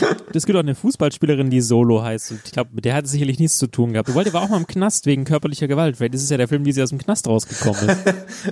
[0.34, 2.32] Es gibt auch eine Fußballspielerin, die Solo heißt.
[2.32, 4.08] Und ich glaube, mit der hat es sicherlich nichts zu tun gehabt.
[4.08, 5.96] Du wollte war auch mal im Knast wegen körperlicher Gewalt.
[5.96, 7.96] Vielleicht ist es ja der Film, wie sie aus dem Knast rausgekommen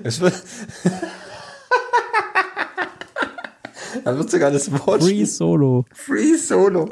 [0.04, 0.20] ist.
[0.26, 0.34] Wird.
[4.04, 5.02] da wird sogar das Wort.
[5.02, 5.84] Free Solo.
[5.92, 6.88] Free Solo.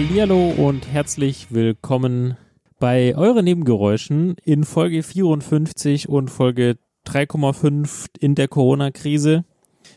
[0.00, 2.38] Hallihallo und herzlich willkommen
[2.78, 9.44] bei euren Nebengeräuschen in Folge 54 und Folge 3,5 in der Corona-Krise.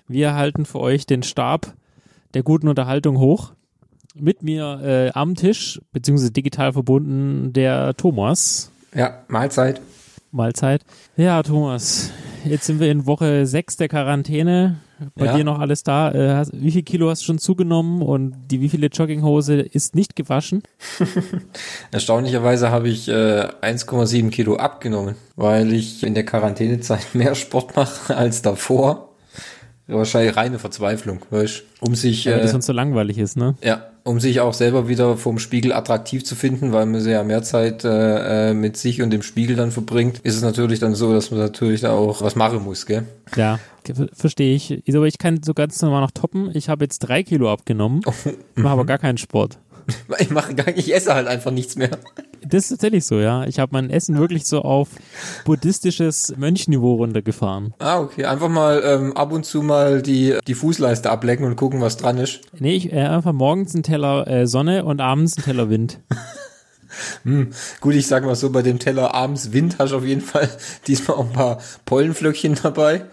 [0.09, 1.73] Wir halten für euch den Stab
[2.33, 3.53] der guten Unterhaltung hoch.
[4.13, 8.73] Mit mir äh, am Tisch, beziehungsweise digital verbunden, der Thomas.
[8.93, 9.79] Ja, Mahlzeit.
[10.31, 10.83] Mahlzeit.
[11.15, 12.11] Ja, Thomas,
[12.43, 14.81] jetzt sind wir in Woche 6 der Quarantäne.
[15.15, 15.35] Bei Ja.
[15.37, 16.11] dir noch alles da.
[16.11, 19.95] Äh, hast, wie viel Kilo hast du schon zugenommen und die wie viele Jogginghose ist
[19.95, 20.63] nicht gewaschen?
[21.91, 23.11] Erstaunlicherweise habe ich äh,
[23.61, 29.09] 1,7 Kilo abgenommen, weil ich in der Quarantänezeit mehr Sport mache als davor.
[29.87, 33.55] Wahrscheinlich reine Verzweiflung, weißt um sich Weil äh, das sonst so langweilig ist, ne?
[33.61, 37.43] ja, um sich auch selber wieder vorm Spiegel attraktiv zu finden, weil man ja mehr
[37.43, 41.13] Zeit äh, äh, mit sich und dem Spiegel dann verbringt, ist es natürlich dann so,
[41.13, 43.03] dass man natürlich da auch was machen muss, gell?
[43.35, 44.81] Ja, ver- verstehe ich.
[44.95, 46.49] Aber ich kann so ganz normal noch toppen.
[46.53, 48.01] Ich habe jetzt drei Kilo abgenommen,
[48.55, 49.57] mache aber gar keinen Sport.
[50.19, 51.89] Ich mache gar ich esse halt einfach nichts mehr.
[52.45, 53.45] Das ist tatsächlich so, ja.
[53.45, 54.89] Ich habe mein Essen wirklich so auf
[55.45, 57.73] buddhistisches Mönchniveau runtergefahren.
[57.79, 58.25] Ah, okay.
[58.25, 62.17] Einfach mal ähm, ab und zu mal die, die Fußleiste ablecken und gucken, was dran
[62.17, 62.41] ist.
[62.59, 65.99] Nee, ich äh, einfach morgens einen Teller äh, Sonne und abends einen Teller Wind.
[67.81, 70.49] Gut, ich sag mal so, bei dem Teller abends Wind hast du auf jeden Fall
[70.87, 73.05] diesmal auch ein paar Pollenflöckchen dabei.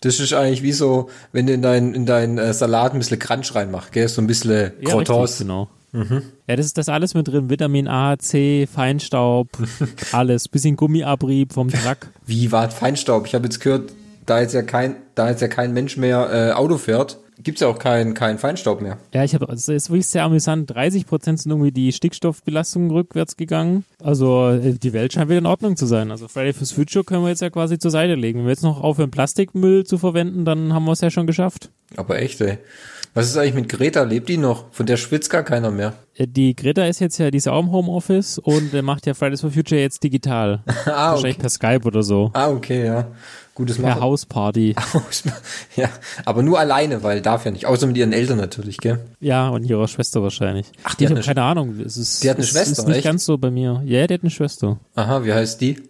[0.00, 3.18] Das ist eigentlich wie so, wenn du in deinen in dein, äh, Salat ein bisschen
[3.18, 4.08] Crunch reinmachst, gell?
[4.08, 5.22] So ein bisschen Ja, Croutons.
[5.30, 5.68] richtig, genau.
[5.92, 7.50] Ja, das ist das alles mit drin.
[7.50, 9.48] Vitamin A, C, Feinstaub,
[10.12, 10.48] alles.
[10.48, 12.08] Bisschen Gummiabrieb vom Truck.
[12.26, 13.26] Wie war Feinstaub?
[13.26, 13.92] Ich habe jetzt gehört,
[14.26, 17.68] da jetzt ja kein, da jetzt ja kein Mensch mehr äh, Auto fährt, gibt's ja
[17.68, 18.98] auch keinen kein Feinstaub mehr.
[19.14, 20.70] Ja, ich habe, es ist wirklich sehr amüsant.
[20.70, 23.84] 30 Prozent sind irgendwie die Stickstoffbelastung rückwärts gegangen.
[24.02, 26.10] Also äh, die Welt scheint wieder in Ordnung zu sein.
[26.10, 28.40] Also Friday fürs Future können wir jetzt ja quasi zur Seite legen.
[28.40, 31.70] Wenn wir jetzt noch aufhören, Plastikmüll zu verwenden, dann haben wir es ja schon geschafft.
[31.96, 32.58] Aber echt, ey.
[33.18, 34.04] Was ist eigentlich mit Greta?
[34.04, 34.66] Lebt die noch?
[34.70, 35.94] Von der schwitzt gar keiner mehr.
[36.14, 39.14] Äh, Die Greta ist jetzt ja, die ist auch im Homeoffice und der macht ja
[39.14, 40.62] Fridays for Future jetzt digital.
[40.86, 41.40] ah, Wahrscheinlich okay.
[41.40, 42.30] per Skype oder so.
[42.34, 43.08] Ah, okay, ja.
[43.58, 44.00] Gutes Machen.
[44.00, 44.76] Hausparty.
[44.94, 45.24] Haus.
[45.74, 45.88] Ja,
[46.24, 47.66] aber nur alleine, weil darf ja nicht.
[47.66, 49.00] Außer mit ihren Eltern natürlich, gell?
[49.18, 50.66] Ja, und ihrer Schwester wahrscheinlich.
[50.84, 51.74] Ach, die ich hat eine keine Ahnung.
[51.84, 53.04] Es ist, Die hat eine es Schwester, ist nicht echt?
[53.04, 53.82] ganz so bei mir.
[53.84, 54.78] Ja, die hat eine Schwester.
[54.94, 55.82] Aha, wie heißt die?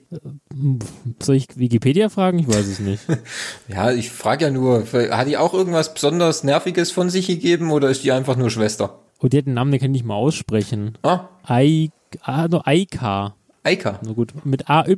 [1.20, 2.38] Soll ich Wikipedia fragen?
[2.38, 3.02] Ich weiß es nicht.
[3.68, 7.90] Ja, ich frage ja nur, hat die auch irgendwas besonders Nerviges von sich gegeben oder
[7.90, 9.00] ist die einfach nur Schwester?
[9.18, 10.96] Und die hat einen Namen, den kann ich nicht mal aussprechen.
[11.02, 11.90] Ah, I,
[12.22, 13.34] ah, no, Aika.
[13.62, 13.98] Eika.
[14.02, 14.96] Na gut, mit AY.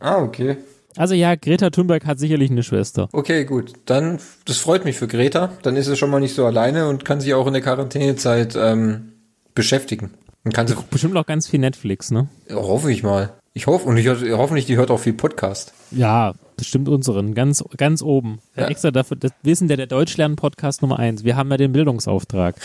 [0.00, 0.56] Ah, okay.
[0.98, 3.08] Also ja, Greta Thunberg hat sicherlich eine Schwester.
[3.12, 3.72] Okay, gut.
[3.86, 5.52] Dann, das freut mich für Greta.
[5.62, 8.56] Dann ist sie schon mal nicht so alleine und kann sich auch in der Quarantänezeit
[8.56, 9.12] ähm,
[9.54, 10.10] beschäftigen.
[10.44, 12.28] Und kann sie, Bestimmt auch ganz viel Netflix, ne?
[12.52, 13.32] hoffe ich mal.
[13.54, 15.72] Ich hoffe, und ich hoffentlich, die hört auch viel Podcast.
[15.92, 18.40] Ja, bestimmt unseren, ganz, ganz oben.
[18.56, 18.66] Ja.
[18.66, 21.22] Extra dafür, das wissen der, der Deutschlernen-Podcast Nummer eins.
[21.22, 22.56] Wir haben ja den Bildungsauftrag.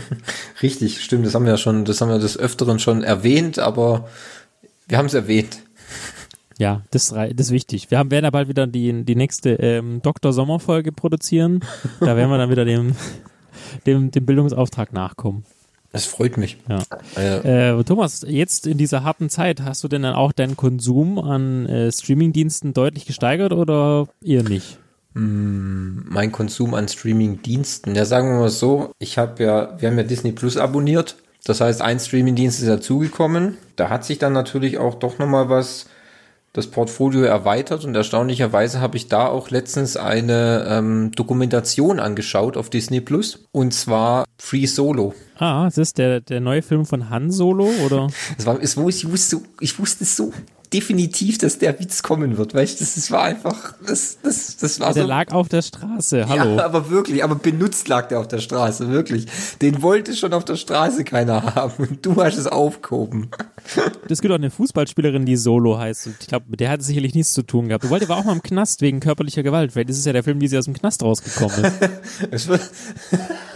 [0.62, 4.08] Richtig, stimmt, das haben wir ja schon, das haben wir des Öfteren schon erwähnt, aber
[4.88, 5.58] wir haben es erwähnt.
[6.58, 7.90] Ja, das, das ist wichtig.
[7.90, 10.32] Wir haben, werden ja bald wieder die, die nächste ähm, Dr.
[10.32, 11.60] Sommer-Folge produzieren.
[12.00, 12.94] Da werden wir dann wieder dem,
[13.86, 15.44] dem, dem Bildungsauftrag nachkommen.
[15.92, 16.58] Das freut mich.
[16.68, 16.82] Ja.
[17.16, 21.18] Äh, Äh, Thomas, jetzt in dieser harten Zeit, hast du denn dann auch deinen Konsum
[21.20, 24.78] an äh, Streamingdiensten deutlich gesteigert oder eher nicht?
[25.16, 27.94] mein Konsum an Streaming-Diensten.
[27.94, 31.16] Ja, sagen wir mal so, ich habe ja, wir haben ja Disney Plus abonniert.
[31.44, 33.56] Das heißt, ein Streaming-Dienst ist dazugekommen.
[33.76, 35.86] Da hat sich dann natürlich auch doch nochmal was,
[36.54, 42.70] das Portfolio erweitert und erstaunlicherweise habe ich da auch letztens eine ähm, Dokumentation angeschaut auf
[42.70, 45.14] Disney Plus und zwar Free Solo.
[45.36, 48.06] Ah, ist das der, der neue Film von Han Solo oder?
[48.38, 50.32] Es war, es, ich wusste, ich wusste so
[50.74, 54.80] definitiv, dass der Witz kommen wird, weißt du, das, das war einfach, das, das, das
[54.80, 55.08] war der so.
[55.08, 56.28] lag auf der Straße.
[56.28, 56.56] Hallo.
[56.56, 59.26] Ja, aber wirklich, aber benutzt lag der auf der Straße, wirklich.
[59.62, 63.30] Den wollte schon auf der Straße keiner haben und du hast es aufgehoben.
[64.08, 66.08] Es gibt auch eine Fußballspielerin, die Solo heißt.
[66.08, 67.84] Und ich glaube, mit der hat es sicherlich nichts zu tun gehabt.
[67.84, 69.72] Du wollte war auch mal im Knast wegen körperlicher Gewalt.
[69.72, 71.72] Vielleicht ist es ja der Film, wie sie aus dem Knast rausgekommen
[72.30, 72.50] ist.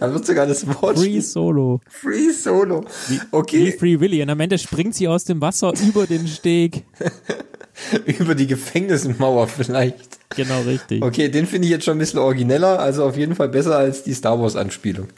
[0.00, 0.98] Es wird sogar das Wort.
[0.98, 1.80] Free Solo.
[1.88, 2.84] Free Solo.
[3.08, 3.72] Wie Okay.
[3.78, 4.22] Free Willy.
[4.22, 6.84] Und am Ende springt sie aus dem Wasser über den Steg.
[8.06, 10.18] Über die Gefängnismauer vielleicht.
[10.36, 11.02] Genau richtig.
[11.02, 14.02] Okay, den finde ich jetzt schon ein bisschen origineller, also auf jeden Fall besser als
[14.02, 15.08] die Star Wars Anspielung.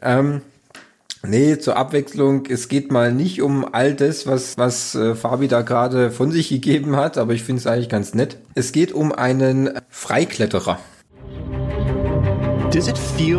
[0.00, 0.40] Ähm,
[1.22, 5.60] nee, zur Abwechslung, es geht mal nicht um all das, was, was äh, Fabi da
[5.60, 8.38] gerade von sich gegeben hat, aber ich finde es eigentlich ganz nett.
[8.54, 10.78] Es geht um einen Freikletterer.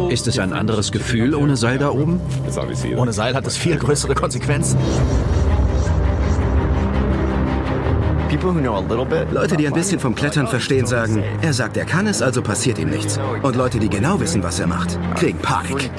[0.10, 2.20] Ist es ein anderes Gefühl ohne Seil da oben?
[2.98, 4.78] Ohne Seil hat es viel größere Konsequenzen.
[9.32, 12.78] Leute, die ein bisschen vom Klettern verstehen, sagen, er sagt, er kann es, also passiert
[12.80, 13.20] ihm nichts.
[13.42, 15.90] Und Leute, die genau wissen, was er macht, kriegen Panik.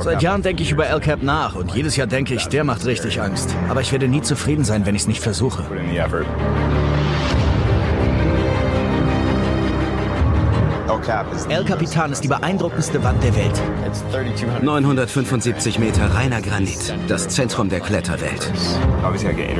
[0.00, 2.84] Seit Jahren denke ich über El Cap nach und jedes Jahr denke ich, der macht
[2.86, 3.54] richtig Angst.
[3.68, 5.64] Aber ich werde nie zufrieden sein, wenn ich es nicht versuche.
[11.48, 13.62] El Capitan ist die beeindruckendste Wand der Welt.
[14.62, 18.50] 975 Meter reiner Granit, das Zentrum der Kletterwelt.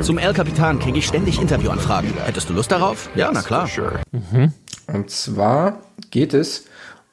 [0.03, 2.13] Zum El Capitan kriege ich ständig Interviewanfragen.
[2.25, 3.09] Hättest du Lust darauf?
[3.15, 3.69] Ja, na klar.
[4.87, 5.79] Und zwar
[6.11, 6.65] geht es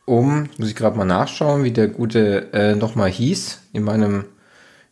[0.06, 4.24] um, muss ich gerade mal nachschauen, wie der gute äh, nochmal hieß, in meinem,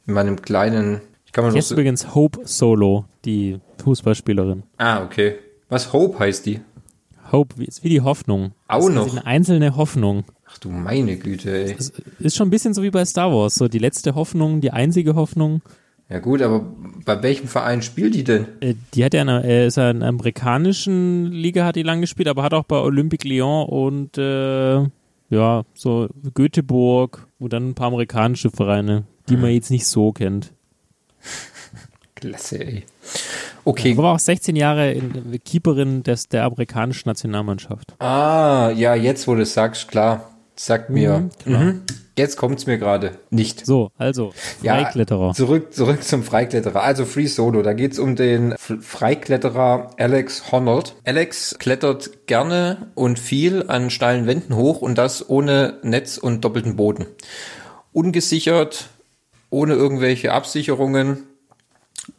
[0.07, 4.63] in meinem kleinen, ich kann mal Jetzt so, übrigens Hope Solo, die Fußballspielerin.
[4.79, 5.39] ah, okay.
[5.71, 6.61] Was Hope heißt die?
[7.35, 8.53] Hope wie- ist wie die Hoffnung.
[8.69, 9.11] Auch Das ist noch.
[9.13, 10.25] Eine einzelne Hoffnung.
[10.47, 11.75] Ach du meine Güte, ey.
[11.79, 13.55] Es ist schon ein bisschen so wie bei Star Wars.
[13.57, 15.63] So die letzte Hoffnung, die einzige Hoffnung.
[16.11, 16.65] Ja gut, aber
[17.05, 18.47] bei welchem Verein spielt die denn?
[18.61, 22.01] Äh, Die hat ja eine, äh, ist ja in der amerikanischen Liga hat die lang
[22.03, 24.83] gespielt, aber hat auch bei Olympique Lyon und äh,
[25.31, 30.53] ja, so Göteborg und dann ein paar amerikanische Vereine, die man jetzt nicht so kennt.
[32.29, 32.85] Klasse, ey.
[33.65, 33.95] Okay.
[33.97, 37.95] Aber auch 16 Jahre in, Keeperin des, der amerikanischen Nationalmannschaft.
[37.99, 40.31] Ah, ja, jetzt wo du es sagst, klar.
[40.57, 41.29] Sagt mir.
[41.45, 41.53] Mhm.
[41.53, 41.83] Mhm.
[42.17, 43.19] Jetzt kommt's mir gerade.
[43.31, 43.67] Nicht.
[43.67, 44.33] So, also,
[44.63, 45.29] Freikletterer.
[45.29, 46.81] Ja, zurück, zurück zum Freikletterer.
[46.81, 47.63] Also Free Solo.
[47.63, 50.95] Da geht's um den F Freikletterer Alex Honnold.
[51.05, 56.77] Alex klettert gerne und viel an steilen Wänden hoch und das ohne Netz und doppelten
[56.77, 57.07] Boden.
[57.93, 58.91] Ungesichert,
[59.51, 61.27] ohne irgendwelche Absicherungen,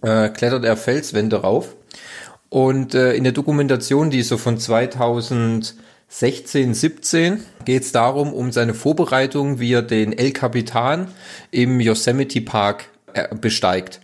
[0.01, 1.75] äh, klettert er Felswände rauf.
[2.49, 8.51] Und äh, in der Dokumentation, die ist so von 2016, 17, geht es darum, um
[8.51, 11.09] seine Vorbereitung, wie er den El Capitan
[11.51, 13.99] im Yosemite Park äh, besteigt.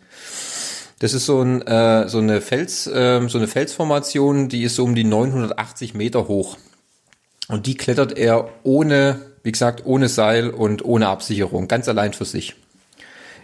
[0.99, 4.83] Das ist so, ein, äh, so, eine Fels, äh, so eine Felsformation, die ist so
[4.83, 6.57] um die 980 Meter hoch.
[7.47, 12.25] Und die klettert er ohne, wie gesagt, ohne Seil und ohne Absicherung, ganz allein für
[12.25, 12.55] sich.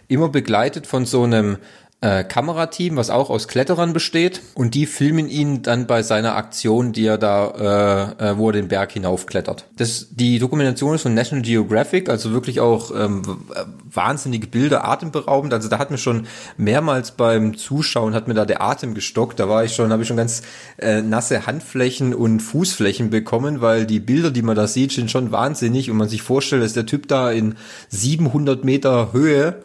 [0.06, 1.58] Immer begleitet von so einem
[2.00, 4.40] äh, Kamerateam, was auch aus Kletterern besteht.
[4.54, 8.52] Und die filmen ihn dann bei seiner Aktion, die er da, äh, äh, wo er
[8.52, 9.64] den Berg hinaufklettert.
[9.76, 13.22] Das, die Dokumentation ist von National Geographic, also wirklich auch ähm,
[13.52, 15.52] äh, wahnsinnige Bilder, atemberaubend.
[15.52, 19.40] Also da hat mir schon mehrmals beim Zuschauen hat mir da der Atem gestockt.
[19.40, 20.42] Da war ich schon, habe ich schon ganz
[20.76, 25.32] äh, nasse Handflächen und Fußflächen bekommen, weil die Bilder, die man da sieht, sind schon
[25.32, 27.56] wahnsinnig und man sich vorstellt, dass der Typ da in
[27.88, 29.62] 700 Meter Höhe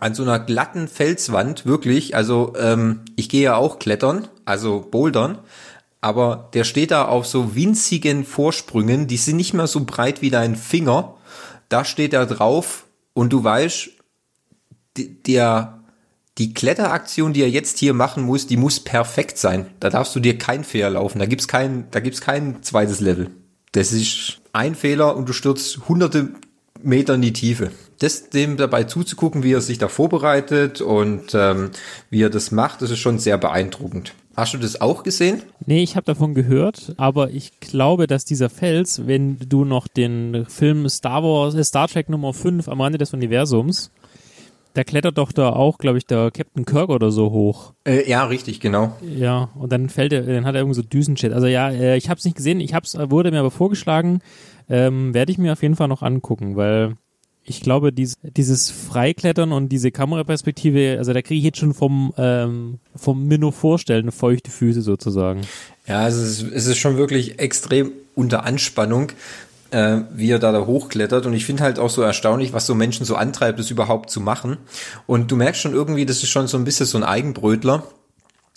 [0.00, 5.38] an so einer glatten Felswand, wirklich, also ähm, ich gehe ja auch klettern, also bouldern,
[6.00, 10.30] aber der steht da auf so winzigen Vorsprüngen, die sind nicht mehr so breit wie
[10.30, 11.14] dein Finger,
[11.68, 13.90] da steht er drauf und du weißt,
[15.26, 15.80] der,
[16.38, 19.66] die Kletteraktion, die er jetzt hier machen muss, die muss perfekt sein.
[19.80, 23.30] Da darfst du dir kein Fehler laufen, da gibt's kein, da gibt's kein zweites Level.
[23.72, 26.30] Das ist ein Fehler und du stürzt hunderte
[26.86, 27.70] Meter in die Tiefe.
[27.98, 31.70] Das dem dabei zuzugucken, wie er sich da vorbereitet und ähm,
[32.10, 34.14] wie er das macht, das ist schon sehr beeindruckend.
[34.36, 35.42] Hast du das auch gesehen?
[35.64, 40.44] Nee, ich habe davon gehört, aber ich glaube, dass dieser Fels, wenn du noch den
[40.46, 43.90] Film Star Wars, äh, Star Trek Nummer 5 am Rande des Universums,
[44.76, 47.72] da klettert doch da auch, glaube ich, der Captain Kirk oder so hoch.
[47.84, 48.94] Äh, ja, richtig, genau.
[49.00, 51.32] Ja, und dann fällt er, dann hat er irgendwie so Düsenjet.
[51.32, 54.20] Also ja, äh, ich habe es nicht gesehen, ich hab's, wurde mir aber vorgeschlagen,
[54.68, 56.94] ähm, werde ich mir auf jeden Fall noch angucken, weil
[57.42, 62.12] ich glaube, dies, dieses Freiklettern und diese Kameraperspektive, also da kriege ich jetzt schon vom,
[62.18, 65.40] ähm, vom Minno vorstellen, feuchte Füße sozusagen.
[65.86, 69.12] Ja, es ist, es ist schon wirklich extrem unter Anspannung,
[69.70, 71.26] äh, wie er da, da hochklettert.
[71.26, 74.20] Und ich finde halt auch so erstaunlich, was so Menschen so antreibt, das überhaupt zu
[74.20, 74.58] machen.
[75.06, 77.84] Und du merkst schon irgendwie, das ist schon so ein bisschen so ein Eigenbrötler.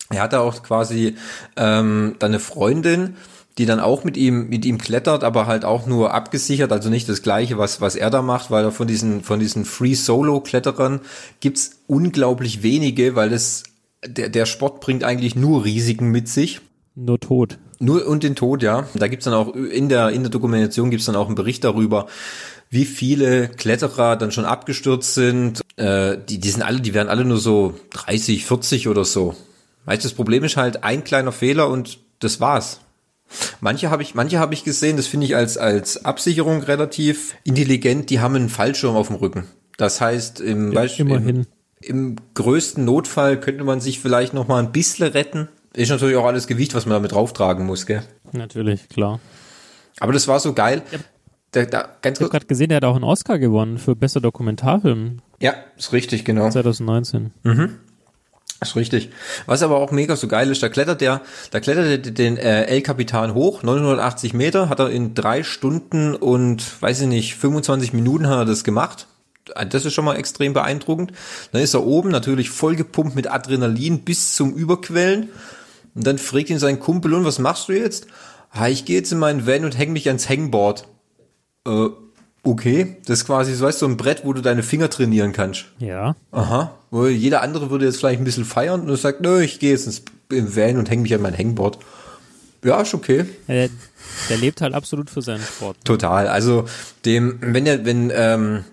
[0.09, 1.15] Er hat da auch quasi
[1.55, 3.15] ähm, dann eine Freundin,
[3.57, 7.09] die dann auch mit ihm mit ihm klettert, aber halt auch nur abgesichert, also nicht
[7.09, 11.01] das gleiche, was was er da macht, weil von diesen von diesen Free Solo Kletterern
[11.41, 13.63] gibt's unglaublich wenige, weil das
[14.05, 16.61] der der Sport bringt eigentlich nur Risiken mit sich.
[16.95, 17.59] Nur tot.
[17.79, 18.87] Nur und den Tod, ja.
[18.93, 22.07] Da gibt's dann auch in der in der Dokumentation gibt's dann auch einen Bericht darüber,
[22.69, 25.61] wie viele Kletterer dann schon abgestürzt sind.
[25.77, 29.35] Äh, die, die sind alle, die werden alle nur so 30, 40 oder so.
[29.85, 32.81] Weißt du, das Problem ist halt ein kleiner Fehler und das war's.
[33.61, 38.09] Manche habe ich, manche habe ich gesehen, das finde ich als, als Absicherung relativ intelligent,
[38.09, 39.45] die haben einen Fallschirm auf dem Rücken.
[39.77, 41.29] Das heißt, im, Ja, immerhin.
[41.29, 41.45] im,
[41.81, 45.47] im größten Notfall könnte man sich vielleicht noch mal ein bisschen retten.
[45.73, 48.03] Ist natürlich auch alles Gewicht, was man damit drauftragen muss, gell?
[48.31, 49.19] Natürlich, klar.
[49.99, 50.81] Aber das war so geil.
[51.51, 54.21] Da, da, ganz Ich habe gerade gesehen, der hat auch einen Oscar gewonnen für bester
[54.21, 56.49] Dokumentarfilm Ja, ist richtig, genau.
[56.49, 57.31] 2019.
[58.61, 59.09] Ist richtig.
[59.45, 61.21] Was aber auch mega so geil ist, da klettert der,
[61.51, 66.13] da klettert der den äh, El Capitan hoch, 980 Meter, hat er in drei Stunden
[66.13, 69.07] und, weiß ich nicht, 25 Minuten hat er das gemacht.
[69.69, 71.13] Das ist schon mal extrem beeindruckend.
[71.51, 75.29] Dann ist er oben natürlich vollgepumpt mit Adrenalin bis zum Überquellen.
[75.95, 78.07] Und dann fragt ihn sein Kumpel, und was machst du jetzt?
[78.51, 80.87] Ah, ich gehe jetzt in meinen Van und häng mich ans Hangboard.
[81.67, 81.87] Äh,
[82.43, 82.97] okay.
[83.05, 85.65] Das ist quasi, so weißt du, so ein Brett, wo du deine Finger trainieren kannst.
[85.79, 86.15] Ja.
[86.31, 86.73] Aha.
[86.91, 89.85] Wo jeder andere würde jetzt vielleicht ein bisschen feiern und sagt, nö, ich gehe jetzt
[89.85, 91.79] ins im Van und hänge mich an mein Hangboard.
[92.63, 93.25] Ja, ist okay.
[93.47, 93.69] Ja, Der,
[94.29, 95.77] der lebt halt absolut für seinen Sport.
[95.85, 96.27] Total.
[96.27, 96.65] Also
[97.05, 98.63] dem, wenn er, wenn, ähm,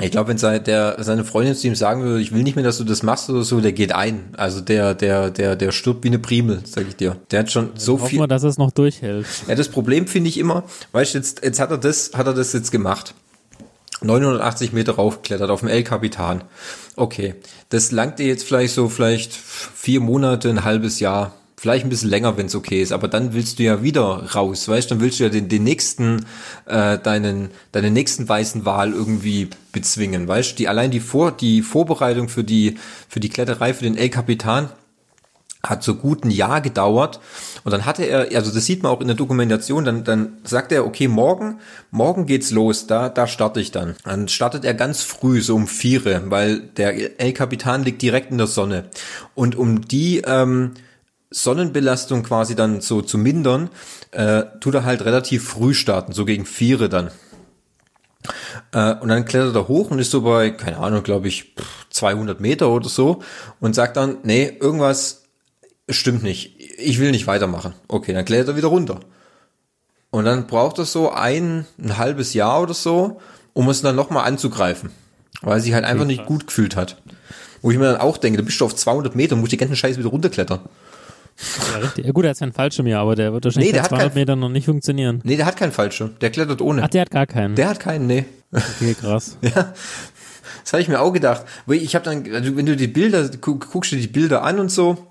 [0.00, 2.64] ich glaube, wenn sei, der, seine Freundin zu ihm sagen würde, ich will nicht mehr,
[2.64, 4.34] dass du das machst oder so, der geht ein.
[4.36, 7.16] Also der, der, der, der stirbt wie eine Primel, sag ich dir.
[7.30, 8.18] Der hat schon so Hoffen viel.
[8.20, 9.26] wir, dass es noch durchhält.
[9.48, 12.34] Ja, das Problem finde ich immer, weißt du, jetzt, jetzt hat er das, hat er
[12.34, 13.14] das jetzt gemacht.
[14.00, 16.44] 980 Meter raufgeklettert auf dem El Capitan.
[16.94, 17.34] Okay,
[17.70, 22.10] das langt dir jetzt vielleicht so, vielleicht vier Monate, ein halbes Jahr, vielleicht ein bisschen
[22.10, 22.92] länger, wenn es okay ist.
[22.92, 24.90] Aber dann willst du ja wieder raus, weißt?
[24.90, 26.24] Dann willst du ja den, den nächsten,
[26.66, 30.58] äh, deinen, deinen nächsten weißen Wal irgendwie bezwingen, weißt?
[30.58, 34.68] Die allein die Vor, die Vorbereitung für die, für die Kletterei für den El Capitan
[35.64, 37.18] hat so gut ein Jahr gedauert
[37.64, 40.70] und dann hatte er, also das sieht man auch in der Dokumentation, dann, dann sagt
[40.70, 41.58] er, okay, morgen,
[41.90, 43.96] morgen geht's los, da, da starte ich dann.
[44.04, 48.38] Dann startet er ganz früh, so um vier, weil der El Capitan liegt direkt in
[48.38, 48.84] der Sonne.
[49.34, 50.74] Und um die ähm,
[51.30, 53.70] Sonnenbelastung quasi dann so zu mindern,
[54.12, 57.10] äh, tut er halt relativ früh starten, so gegen vier dann.
[58.72, 61.54] Äh, und dann klettert er hoch und ist so bei, keine Ahnung, glaube ich,
[61.90, 63.22] 200 Meter oder so
[63.60, 65.24] und sagt dann, nee, irgendwas
[65.88, 66.58] stimmt nicht.
[66.78, 67.74] Ich will nicht weitermachen.
[67.88, 69.00] Okay, dann klettert er wieder runter.
[70.10, 73.20] Und dann braucht er so ein, ein halbes Jahr oder so,
[73.52, 74.90] um es dann nochmal anzugreifen.
[75.42, 77.00] Weil er sich halt einfach nicht gut gefühlt hat.
[77.60, 79.76] Wo ich mir dann auch denke, da bist du auf 200 Meter musst die ganzen
[79.76, 80.60] Scheiße wieder runterklettern.
[81.72, 82.04] Ja, richtig.
[82.06, 83.90] Ja, gut, er hat seinen Fallschirm ja, aber der wird wahrscheinlich Nee, der bei hat
[83.90, 85.20] 200 kein- Meter noch nicht funktionieren.
[85.24, 86.16] Nee, der hat keinen Fallschirm.
[86.20, 86.82] Der klettert ohne.
[86.82, 87.54] Ach, der hat gar keinen.
[87.54, 88.24] der hat keinen, nee.
[88.52, 89.36] okay, krass.
[89.42, 89.72] Ja,
[90.64, 91.44] das habe ich mir auch gedacht.
[91.68, 94.70] Ich habe dann, also wenn du die Bilder, gu- guckst du die Bilder an und
[94.70, 95.06] so.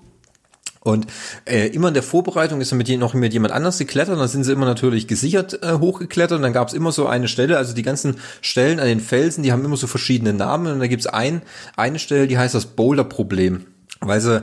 [0.80, 1.06] Und
[1.44, 4.44] äh, immer in der Vorbereitung ist er mit noch mit jemand anders geklettert, dann sind
[4.44, 7.74] sie immer natürlich gesichert äh, hochgeklettert und dann gab es immer so eine Stelle, also
[7.74, 11.06] die ganzen Stellen an den Felsen, die haben immer so verschiedene Namen und da gibt's
[11.06, 11.42] ein,
[11.76, 13.66] eine Stelle, die heißt das Boulder-Problem.
[14.00, 14.42] Weil, sie,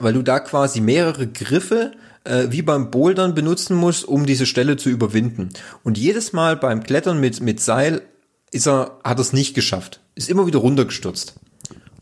[0.00, 1.92] weil du da quasi mehrere Griffe
[2.24, 5.50] äh, wie beim Bouldern benutzen musst, um diese Stelle zu überwinden.
[5.84, 8.02] Und jedes Mal beim Klettern mit, mit Seil
[8.50, 10.00] ist er, hat er es nicht geschafft.
[10.14, 11.34] Ist immer wieder runtergestürzt.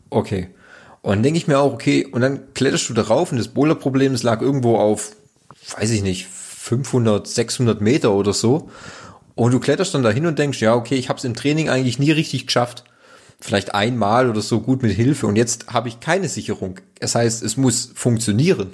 [0.09, 0.49] Okay.
[1.01, 4.15] Und dann denke ich mir auch, okay, und dann kletterst du darauf und das Boulderproblem,
[4.23, 5.15] lag irgendwo auf,
[5.77, 8.69] weiß ich nicht, 500, 600 Meter oder so.
[9.35, 11.99] Und du kletterst dann dahin und denkst, ja, okay, ich habe es im Training eigentlich
[11.99, 12.83] nie richtig geschafft.
[13.39, 15.27] Vielleicht einmal oder so gut mit Hilfe.
[15.27, 16.79] Und jetzt habe ich keine Sicherung.
[16.99, 18.71] Das heißt, es muss funktionieren.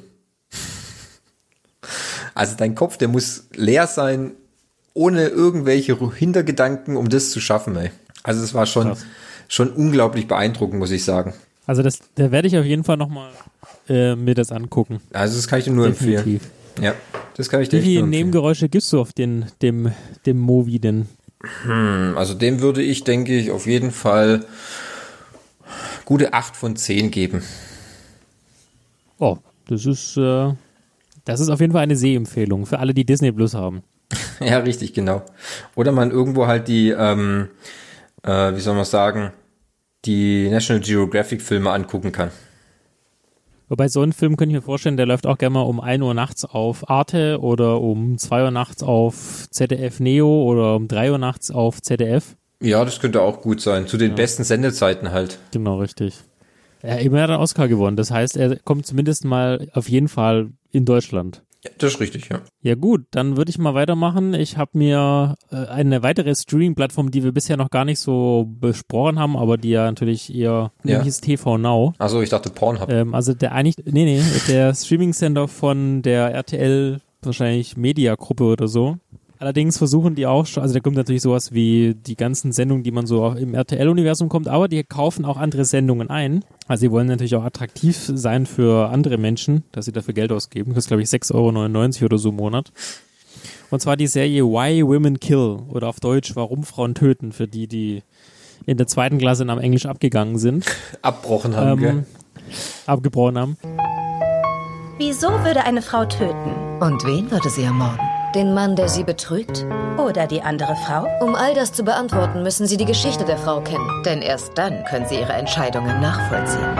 [2.35, 4.31] Also dein Kopf, der muss leer sein,
[4.95, 7.91] ohne irgendwelche Hintergedanken, um das zu schaffen, ey.
[8.23, 9.05] Also es war schon, Krass.
[9.47, 11.35] schon unglaublich beeindruckend, muss ich sagen.
[11.67, 13.31] Also das, da werde ich auf jeden Fall nochmal
[13.87, 14.99] äh, mir das angucken.
[15.13, 16.23] Also das kann ich dir nur empfehlen.
[16.25, 16.49] Definitiv.
[16.81, 16.95] Ja,
[17.37, 18.09] das kann ich dir Wie viele empfehlen.
[18.09, 19.91] Nebengeräusche gibst du auf den, dem,
[20.25, 21.07] dem Movi denn?
[22.15, 24.45] Also dem würde ich, denke ich, auf jeden Fall
[26.05, 27.43] gute 8 von 10 geben.
[29.19, 30.53] Oh, das ist, äh,
[31.25, 33.83] das ist auf jeden Fall eine Sehempfehlung für alle, die Disney Plus haben.
[34.39, 35.23] Ja, richtig, genau.
[35.75, 37.47] Oder man irgendwo halt die, ähm,
[38.23, 39.31] äh, wie soll man sagen,
[40.03, 42.31] die National Geographic Filme angucken kann.
[43.69, 46.03] Wobei so einen Film könnte ich mir vorstellen, der läuft auch gerne mal um 1
[46.03, 51.11] Uhr nachts auf Arte oder um 2 Uhr nachts auf ZDF Neo oder um 3
[51.11, 52.35] Uhr nachts auf ZDF.
[52.59, 53.87] Ja, das könnte auch gut sein.
[53.87, 55.39] Zu den besten Sendezeiten halt.
[55.51, 56.19] Genau, richtig.
[56.81, 57.97] Ja, eben hat er einen Oscar gewonnen.
[57.97, 61.43] Das heißt, er kommt zumindest mal auf jeden Fall in Deutschland.
[61.63, 62.41] Ja, das ist richtig, ja.
[62.61, 64.33] Ja gut, dann würde ich mal weitermachen.
[64.33, 69.17] Ich habe mir äh, eine weitere Streaming-Plattform, die wir bisher noch gar nicht so besprochen
[69.17, 70.71] haben, aber die ja natürlich eher, Ja.
[70.83, 71.93] nämlich ist TV Now.
[71.99, 72.91] Also ich dachte Pornhub.
[72.91, 78.97] Ähm, also der eigentlich, nee, nee, der Streaming-Sender von der RTL wahrscheinlich Mediagruppe oder so.
[79.43, 82.91] Allerdings versuchen die auch schon, also da kommt natürlich sowas wie die ganzen Sendungen, die
[82.91, 86.45] man so im RTL-Universum kommt, aber die kaufen auch andere Sendungen ein.
[86.69, 90.73] Also sie wollen natürlich auch attraktiv sein für andere Menschen, dass sie dafür Geld ausgeben.
[90.75, 91.33] Das ist, glaube ich, 6,99
[91.97, 92.71] Euro oder so im Monat.
[93.69, 97.67] Und zwar die Serie Why Women Kill oder auf Deutsch Warum Frauen töten, für die,
[97.67, 98.01] die
[98.65, 100.65] in der zweiten Klasse am Englisch abgegangen sind.
[101.01, 102.05] Abbrochen haben, Ähm,
[102.85, 103.57] abgebrochen haben.
[104.99, 106.79] Wieso würde eine Frau töten?
[106.79, 108.12] Und wen würde sie ermorden?
[108.35, 109.63] Den Mann, der sie betrügt?
[109.97, 111.07] Oder die andere Frau?
[111.19, 113.87] Um all das zu beantworten, müssen Sie die Geschichte der Frau kennen.
[114.05, 116.75] Denn erst dann können Sie Ihre Entscheidungen nachvollziehen.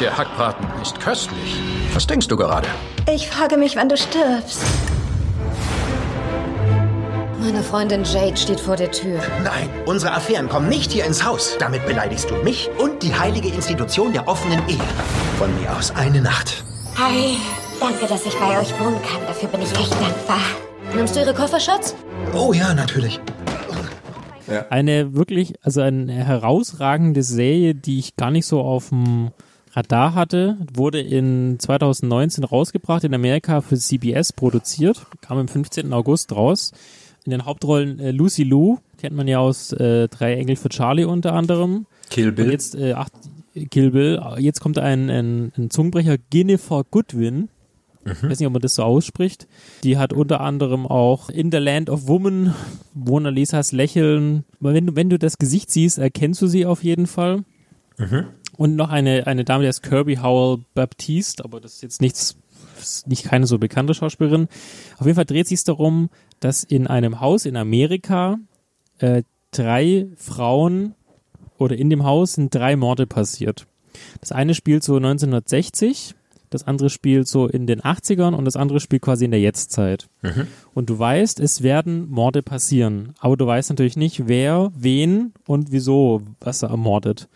[0.00, 1.60] Der Hackbraten ist köstlich.
[1.94, 2.66] Was denkst du gerade?
[3.08, 4.62] Ich frage mich, wann du stirbst.
[7.40, 9.20] Meine Freundin Jade steht vor der Tür.
[9.44, 11.56] Nein, unsere Affären kommen nicht hier ins Haus.
[11.60, 14.78] Damit beleidigst du mich und die heilige Institution der offenen Ehe.
[15.38, 16.64] Von mir aus eine Nacht.
[16.96, 17.36] Hi,
[17.80, 19.20] danke, dass ich bei euch wohnen kann.
[19.26, 20.40] Dafür bin ich echt dankbar.
[20.94, 21.94] Nimmst du Ihre Koffer, Schatz?
[22.34, 23.20] Oh ja, natürlich.
[24.70, 29.30] Eine wirklich, also eine herausragende Serie, die ich gar nicht so auf dem
[29.72, 35.92] Radar hatte, wurde in 2019 rausgebracht, in Amerika für CBS produziert, kam am 15.
[35.92, 36.72] August raus.
[37.26, 41.04] In den Hauptrollen äh, Lucy Liu, kennt man ja aus äh, Drei Engel für Charlie
[41.04, 41.84] unter anderem.
[42.08, 42.46] Kill Bill.
[42.46, 43.10] Und jetzt, äh, ach,
[43.70, 47.50] Kill Bill, jetzt kommt ein, ein, ein Zungenbrecher, Jennifer Goodwin.
[48.12, 49.46] Ich weiß nicht, ob man das so ausspricht.
[49.82, 52.54] Die hat unter anderem auch In the Land of Woman,
[52.94, 54.44] Mona Lisas Lächeln.
[54.60, 57.44] Wenn du, wenn du das Gesicht siehst, erkennst du sie auf jeden Fall.
[58.56, 62.36] Und noch eine, eine Dame, die heißt Kirby Howell Baptiste, aber das ist jetzt nichts,
[63.06, 64.48] nicht keine so bekannte Schauspielerin.
[64.98, 66.10] Auf jeden Fall dreht sich darum,
[66.40, 68.38] dass in einem Haus in Amerika
[68.98, 69.22] äh,
[69.52, 70.94] drei Frauen
[71.58, 73.66] oder in dem Haus sind drei Morde passiert.
[74.20, 76.14] Das eine spielt so 1960,
[76.50, 80.08] das andere spielt so in den 80ern und das andere spielt quasi in der Jetztzeit.
[80.74, 85.72] Und du weißt, es werden Morde passieren, aber du weißt natürlich nicht, wer, wen und
[85.72, 87.28] wieso was er ermordet.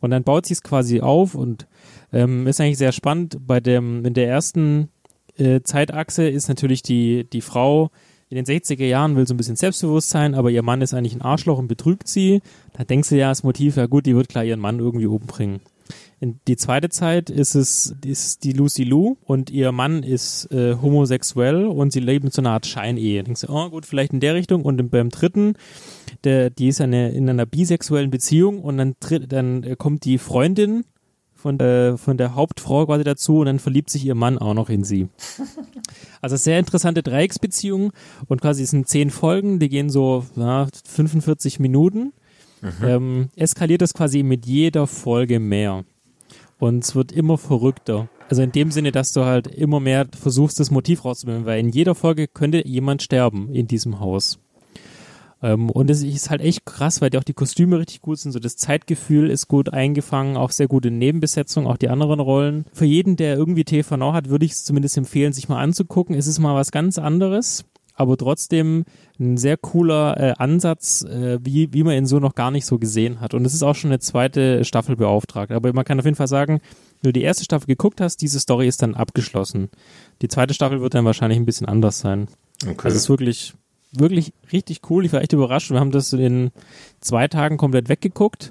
[0.00, 1.66] Und dann baut sich es quasi auf und
[2.12, 3.38] ähm, ist eigentlich sehr spannend.
[3.46, 4.88] Bei dem, in der ersten
[5.36, 7.90] äh, Zeitachse ist natürlich die, die Frau
[8.30, 11.20] in den 60er Jahren will so ein bisschen Selbstbewusstsein, aber ihr Mann ist eigentlich ein
[11.22, 12.40] Arschloch und betrügt sie.
[12.72, 15.60] Da denkst du ja, das Motiv, ja gut, die wird klar ihren Mann irgendwie umbringen.
[16.20, 20.76] In die zweite Zeit ist es ist die Lucy Lou und ihr Mann ist äh,
[20.80, 23.24] homosexuell und sie leben so einer Art Scheinehe.
[23.24, 24.62] Denkst du, oh gut, vielleicht in der Richtung.
[24.62, 25.54] Und im- beim dritten,
[26.24, 28.94] der, die ist eine, in einer bisexuellen Beziehung und dann,
[29.28, 30.84] dann äh, kommt die Freundin
[31.40, 34.68] von, äh, von der Hauptfrau quasi dazu und dann verliebt sich ihr Mann auch noch
[34.68, 35.08] in sie.
[36.22, 37.92] Also sehr interessante Dreiecksbeziehung
[38.28, 42.12] und quasi es sind zehn Folgen, die gehen so ja, 45 Minuten.
[42.82, 45.84] Ähm, eskaliert das quasi mit jeder Folge mehr.
[46.58, 48.10] Und es wird immer verrückter.
[48.28, 51.70] Also in dem Sinne, dass du halt immer mehr versuchst, das Motiv rauszunehmen, weil in
[51.70, 54.38] jeder Folge könnte jemand sterben in diesem Haus.
[55.42, 58.32] Ähm, und es ist halt echt krass, weil die auch die Kostüme richtig gut sind,
[58.32, 62.66] so das Zeitgefühl ist gut eingefangen, auch sehr gute Nebenbesetzung, auch die anderen Rollen.
[62.72, 66.14] Für jeden, der irgendwie TV Now hat, würde ich es zumindest empfehlen, sich mal anzugucken.
[66.14, 68.84] Es ist mal was ganz anderes, aber trotzdem
[69.18, 72.78] ein sehr cooler äh, Ansatz, äh, wie, wie man ihn so noch gar nicht so
[72.78, 73.34] gesehen hat.
[73.34, 75.52] Und es ist auch schon eine zweite Staffel beauftragt.
[75.52, 76.60] Aber man kann auf jeden Fall sagen,
[77.02, 79.68] wenn du die erste Staffel geguckt hast, diese Story ist dann abgeschlossen.
[80.22, 82.28] Die zweite Staffel wird dann wahrscheinlich ein bisschen anders sein.
[82.62, 82.84] Okay.
[82.84, 83.54] Also es ist wirklich,
[83.92, 85.04] wirklich richtig cool.
[85.04, 85.70] Ich war echt überrascht.
[85.70, 86.50] Wir haben das in
[87.00, 88.50] zwei Tagen komplett weggeguckt.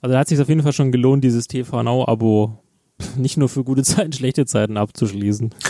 [0.00, 2.58] Also da hat sich auf jeden Fall schon gelohnt, dieses TV Now-Abo
[3.16, 5.54] nicht nur für gute Zeiten, schlechte Zeiten abzuschließen.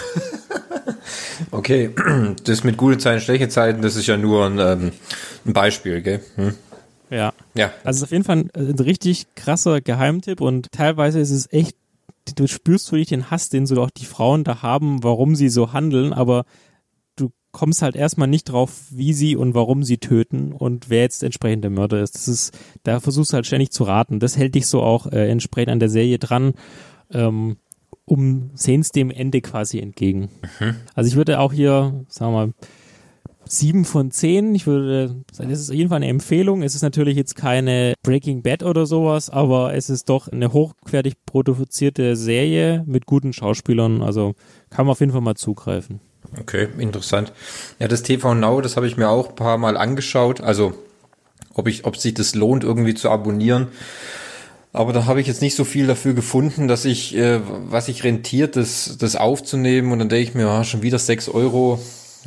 [1.51, 1.91] Okay,
[2.45, 4.93] das mit gute Zeiten, schlechte Zeiten, das ist ja nur ein, ähm,
[5.45, 6.21] ein Beispiel, gell?
[6.37, 6.55] Hm?
[7.11, 7.33] Ja.
[7.55, 7.73] Ja.
[7.85, 11.53] Also es ist auf jeden Fall ein, ein richtig krasser Geheimtipp und teilweise ist es
[11.53, 11.77] echt,
[12.37, 15.73] du spürst wirklich den Hass, den so auch die Frauen da haben, warum sie so
[15.73, 16.45] handeln, aber
[17.55, 21.65] kommst halt erstmal nicht drauf, wie sie und warum sie töten und wer jetzt entsprechend
[21.65, 22.15] der Mörder ist.
[22.17, 24.21] Das ist, da versuchst du halt ständig zu raten.
[24.21, 26.53] Das hält dich so auch äh, entsprechend an der Serie dran,
[27.11, 27.57] ähm,
[28.05, 30.29] um sehen's dem Ende quasi entgegen.
[30.95, 32.53] Also ich würde auch hier, sagen wir mal,
[33.47, 34.55] sieben von zehn.
[34.55, 36.63] Ich würde sagen, das ist auf jeden Fall eine Empfehlung.
[36.63, 41.15] Es ist natürlich jetzt keine Breaking Bad oder sowas, aber es ist doch eine hochwertig
[41.25, 44.03] produzierte Serie mit guten Schauspielern.
[44.03, 44.35] Also
[44.71, 46.01] kann man auf jeden Fall mal zugreifen.
[46.41, 47.33] Okay, interessant.
[47.79, 50.41] Ja, das TV Now, das habe ich mir auch ein paar Mal angeschaut.
[50.41, 50.75] Also,
[51.55, 53.69] ob ich, ob sich das lohnt, irgendwie zu abonnieren.
[54.73, 58.03] Aber da habe ich jetzt nicht so viel dafür gefunden, dass ich, äh, was sich
[58.03, 59.93] rentiert, das, das aufzunehmen.
[59.93, 61.79] Und dann denke ich mir, ah, schon wieder sechs Euro.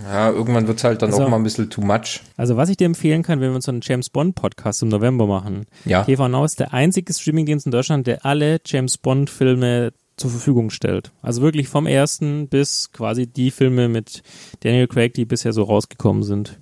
[0.01, 2.21] Ja, irgendwann wird's halt dann Also- auch mal ein bisschen too much.
[2.37, 5.25] Also was ich dir empfehlen kann, wenn wir uns einen James Bond Podcast im November
[5.27, 5.65] machen.
[5.85, 6.03] Ja.
[6.03, 10.69] TV Now ist der einzige Streamingdienst in Deutschland, der alle James Bond Filme zur Verfügung
[10.71, 11.11] stellt.
[11.21, 14.23] Also wirklich vom ersten bis quasi die Filme mit
[14.61, 16.59] Daniel Craig, die bisher so rausgekommen sind.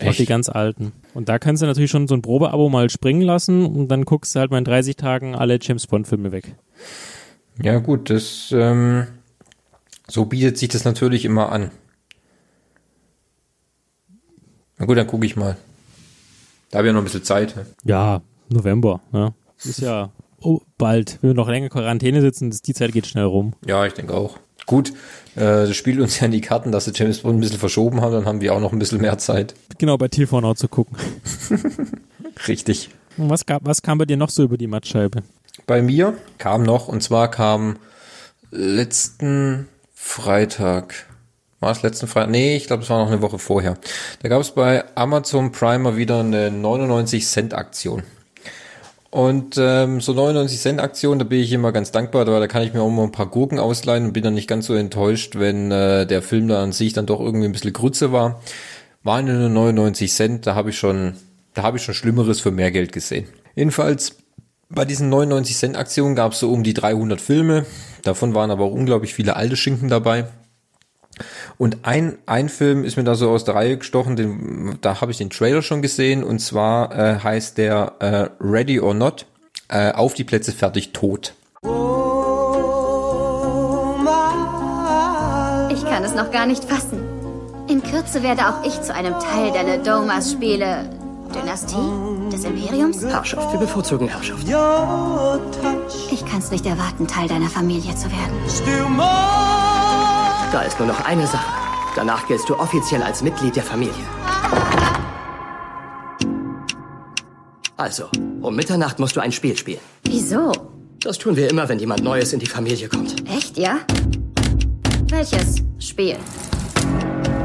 [0.00, 0.18] Auch Echt?
[0.20, 0.92] die ganz alten.
[1.12, 4.34] Und da kannst du natürlich schon so ein Probeabo mal springen lassen und dann guckst
[4.34, 6.54] du halt mal in 30 Tagen alle James Bond Filme weg.
[7.62, 9.06] Ja, gut, das, ähm,
[10.08, 11.70] so bietet sich das natürlich immer an.
[14.78, 15.56] Na gut, dann gucke ich mal.
[16.70, 17.56] Da habe ich ja noch ein bisschen Zeit.
[17.56, 17.66] ne?
[17.84, 19.34] Ja, November, ne?
[19.62, 20.10] Ist ja
[20.42, 21.18] oh, bald.
[21.20, 23.54] Wenn wir noch länger Quarantäne sitzen, die Zeit geht schnell rum.
[23.66, 24.38] Ja, ich denke auch.
[24.66, 24.90] Gut,
[25.34, 28.00] äh, das spielt uns ja in die Karten, dass sie James Bond ein bisschen verschoben
[28.00, 29.54] haben, dann haben wir auch noch ein bisschen mehr Zeit.
[29.78, 30.96] Genau, bei Tilfornau zu gucken.
[32.48, 32.90] Richtig.
[33.16, 35.22] Und was, gab, was kam bei dir noch so über die Mattscheibe?
[35.66, 37.78] Bei mir kam noch, und zwar kam
[38.50, 41.06] letzten Freitag,
[41.60, 42.30] war es letzten Freitag?
[42.30, 43.76] Nee, ich glaube, es war noch eine Woche vorher.
[44.22, 48.02] Da gab es bei Amazon Prime mal wieder eine 99 Cent Aktion.
[49.10, 52.62] Und ähm, so 99 Cent Aktion, da bin ich immer ganz dankbar, weil da kann
[52.62, 55.34] ich mir auch mal ein paar Gurken ausleihen und bin dann nicht ganz so enttäuscht,
[55.36, 58.40] wenn äh, der Film da an sich dann doch irgendwie ein bisschen Grütze war.
[59.02, 61.14] Waren nur 99 Cent, da habe ich schon,
[61.54, 63.26] da habe ich schon Schlimmeres für mehr Geld gesehen.
[63.56, 64.16] Jedenfalls
[64.68, 67.66] bei diesen 99 Cent Aktionen gab es so um die 300 Filme.
[68.02, 70.26] Davon waren aber auch unglaublich viele alte Schinken dabei.
[71.58, 75.12] Und ein, ein Film ist mir da so aus der Reihe gestochen, den, da habe
[75.12, 79.26] ich den Trailer schon gesehen, und zwar äh, heißt der äh, Ready or Not,
[79.68, 81.34] äh, auf die Plätze fertig tot.
[85.72, 87.02] Ich kann es noch gar nicht fassen.
[87.68, 90.90] In Kürze werde auch ich zu einem Teil deiner Domas-Spiele.
[91.32, 91.76] Dynastie?
[92.32, 93.04] Des Imperiums?
[93.04, 94.44] Herrschaft, wir bevorzugen Herrschaft.
[96.10, 99.59] Ich kann es nicht erwarten, Teil deiner Familie zu werden.
[100.52, 101.48] Da ist nur noch eine Sache.
[101.94, 103.94] Danach giltst du offiziell als Mitglied der Familie.
[107.76, 108.04] Also,
[108.42, 109.80] um Mitternacht musst du ein Spiel spielen.
[110.04, 110.52] Wieso?
[111.00, 113.14] Das tun wir immer, wenn jemand Neues in die Familie kommt.
[113.30, 113.78] Echt, ja?
[115.08, 116.16] Welches Spiel?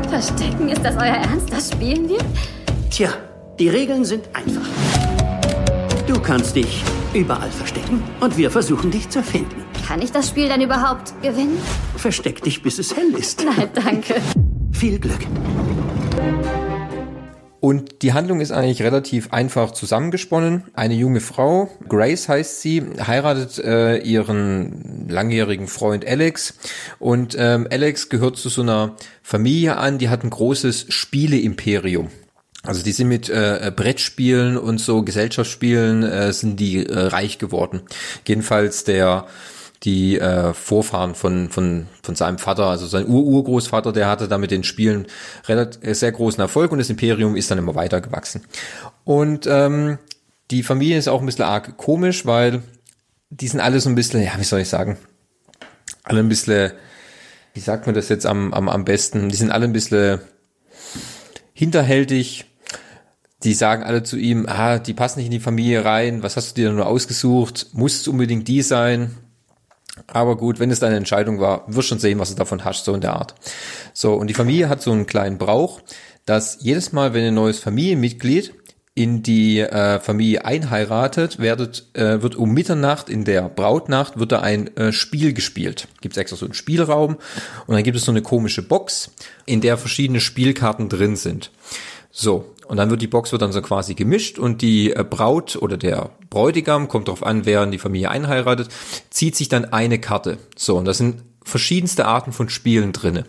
[0.09, 1.53] Verstecken, ist das euer Ernst?
[1.53, 2.19] Das spielen wir?
[2.89, 3.09] Tja,
[3.59, 4.67] die Regeln sind einfach.
[6.07, 9.63] Du kannst dich überall verstecken und wir versuchen dich zu finden.
[9.85, 11.59] Kann ich das Spiel dann überhaupt gewinnen?
[11.95, 13.45] Versteck dich, bis es hell ist.
[13.45, 14.15] Nein, danke.
[14.71, 15.19] Viel Glück.
[17.59, 20.63] Und die Handlung ist eigentlich relativ einfach zusammengesponnen.
[20.73, 26.55] Eine junge Frau, Grace heißt sie, heiratet äh, ihren langjährigen Freund Alex.
[26.97, 32.09] Und ähm, Alex gehört zu so einer Familie an, die hat ein großes Spiele-Imperium.
[32.63, 37.83] Also die sind mit äh, Brettspielen und so Gesellschaftsspielen äh, sind die äh, reich geworden.
[38.27, 39.27] Jedenfalls der
[39.85, 44.49] die äh, Vorfahren von, von, von seinem Vater, also sein Ur-Urgroßvater, der hatte da mit
[44.49, 45.05] den Spielen
[45.47, 48.41] relativ, äh, sehr großen Erfolg und das Imperium ist dann immer weiter gewachsen.
[49.03, 49.99] Und ähm,
[50.49, 52.63] die Familie ist auch ein bisschen arg komisch, weil
[53.29, 54.97] die sind alle so ein bisschen, ja, wie soll ich sagen,
[56.03, 56.71] alle ein bisschen,
[57.53, 60.19] wie sagt man das jetzt am, am, am besten, die sind alle ein bisschen
[61.53, 62.45] hinterhältig,
[63.43, 66.51] die sagen alle zu ihm, ah, die passen nicht in die Familie rein, was hast
[66.51, 69.11] du dir denn nur ausgesucht, muss es unbedingt die sein?
[70.08, 72.93] Aber gut, wenn es deine Entscheidung war, wirst schon sehen, was du davon hast, so
[72.93, 73.36] in der Art.
[73.93, 75.81] So, und die Familie hat so einen kleinen Brauch,
[76.25, 78.53] dass jedes Mal, wenn ein neues Familienmitglied
[78.97, 84.39] in die äh, Familie einheiratet, werdet, äh, wird um Mitternacht in der Brautnacht wird da
[84.39, 85.89] ein äh, Spiel gespielt.
[85.99, 87.17] Gibt es extra so einen Spielraum
[87.67, 89.12] und dann gibt es so eine komische Box,
[89.45, 91.51] in der verschiedene Spielkarten drin sind.
[92.17, 95.58] So, und dann wird die Box wird dann so quasi gemischt und die äh, Braut
[95.58, 98.69] oder der Bräutigam, kommt darauf an, wer in die Familie einheiratet,
[99.10, 100.38] zieht sich dann eine Karte.
[100.56, 103.25] So, und das sind verschiedenste Arten von Spielen drinne.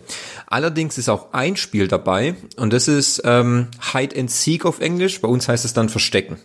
[0.47, 5.19] Allerdings ist auch ein Spiel dabei und das ist ähm, Hide and Seek auf Englisch.
[5.19, 6.37] Bei uns heißt es dann Verstecken.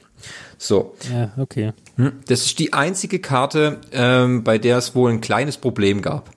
[0.59, 0.97] So.
[1.13, 1.75] Ja, okay.
[1.95, 6.29] Hm, Das ist die einzige Karte, ähm, bei der es wohl ein kleines Problem gab.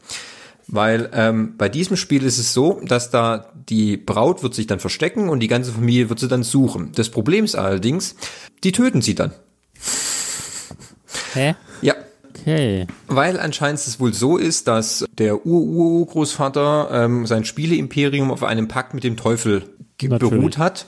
[0.67, 4.79] Weil ähm, bei diesem Spiel ist es so, dass da die Braut wird sich dann
[4.79, 6.91] verstecken und die ganze Familie wird sie dann suchen.
[6.95, 8.15] Das Problem ist allerdings,
[8.63, 9.31] die töten sie dann.
[11.33, 11.55] Hä?
[11.81, 11.93] Ja.
[12.39, 12.87] Okay.
[13.07, 18.93] Weil anscheinend es wohl so ist, dass der Ur-Ur-Großvater ähm, sein Spiele-Imperium auf einem Pakt
[18.93, 19.63] mit dem Teufel
[20.01, 20.33] Natürlich.
[20.33, 20.87] beruht hat.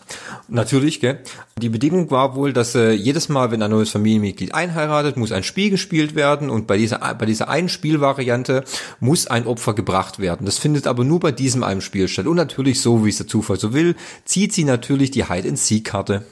[0.50, 1.20] Natürlich, gell.
[1.58, 5.44] Die Bedingung war wohl, dass äh, jedes Mal, wenn ein neues Familienmitglied einheiratet, muss ein
[5.44, 8.66] Spiel gespielt werden und bei dieser, bei dieser einen Spielvariante
[9.00, 10.46] muss ein Opfer gebracht werden.
[10.46, 12.28] Das findet aber nur bei diesem einen Spiel statt.
[12.28, 16.24] Und natürlich, so wie es der Zufall so will, zieht sie natürlich die Hide-and-Seek-Karte.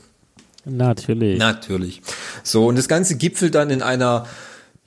[0.65, 1.39] Natürlich.
[1.39, 2.01] Natürlich.
[2.43, 4.25] So, und das Ganze gipfelt dann in einer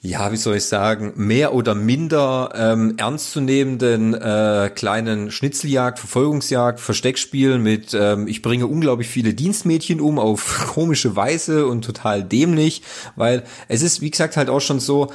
[0.01, 7.59] ja, wie soll ich sagen, mehr oder minder ähm, ernstzunehmenden äh, kleinen Schnitzeljagd, Verfolgungsjagd, Versteckspiel
[7.59, 12.83] mit ähm, ich bringe unglaublich viele Dienstmädchen um auf komische Weise und total dämlich,
[13.17, 15.11] weil es ist, wie gesagt, halt auch schon so,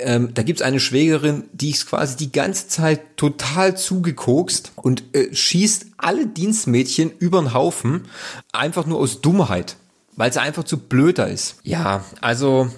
[0.00, 5.34] ähm, da gibt's eine Schwägerin, die ist quasi die ganze Zeit total zugekokst und äh,
[5.34, 8.02] schießt alle Dienstmädchen übern Haufen,
[8.52, 9.76] einfach nur aus Dummheit,
[10.14, 11.56] weil sie einfach zu blöder ist.
[11.62, 12.68] Ja, also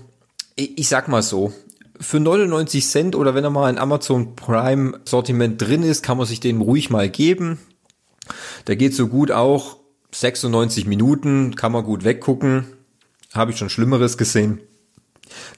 [0.58, 1.52] ich sag mal so,
[2.00, 6.26] für 99 Cent oder wenn er mal in Amazon Prime Sortiment drin ist, kann man
[6.26, 7.58] sich den ruhig mal geben.
[8.66, 9.78] Der geht so gut auch
[10.12, 12.66] 96 Minuten, kann man gut weggucken.
[13.34, 14.60] Habe ich schon Schlimmeres gesehen.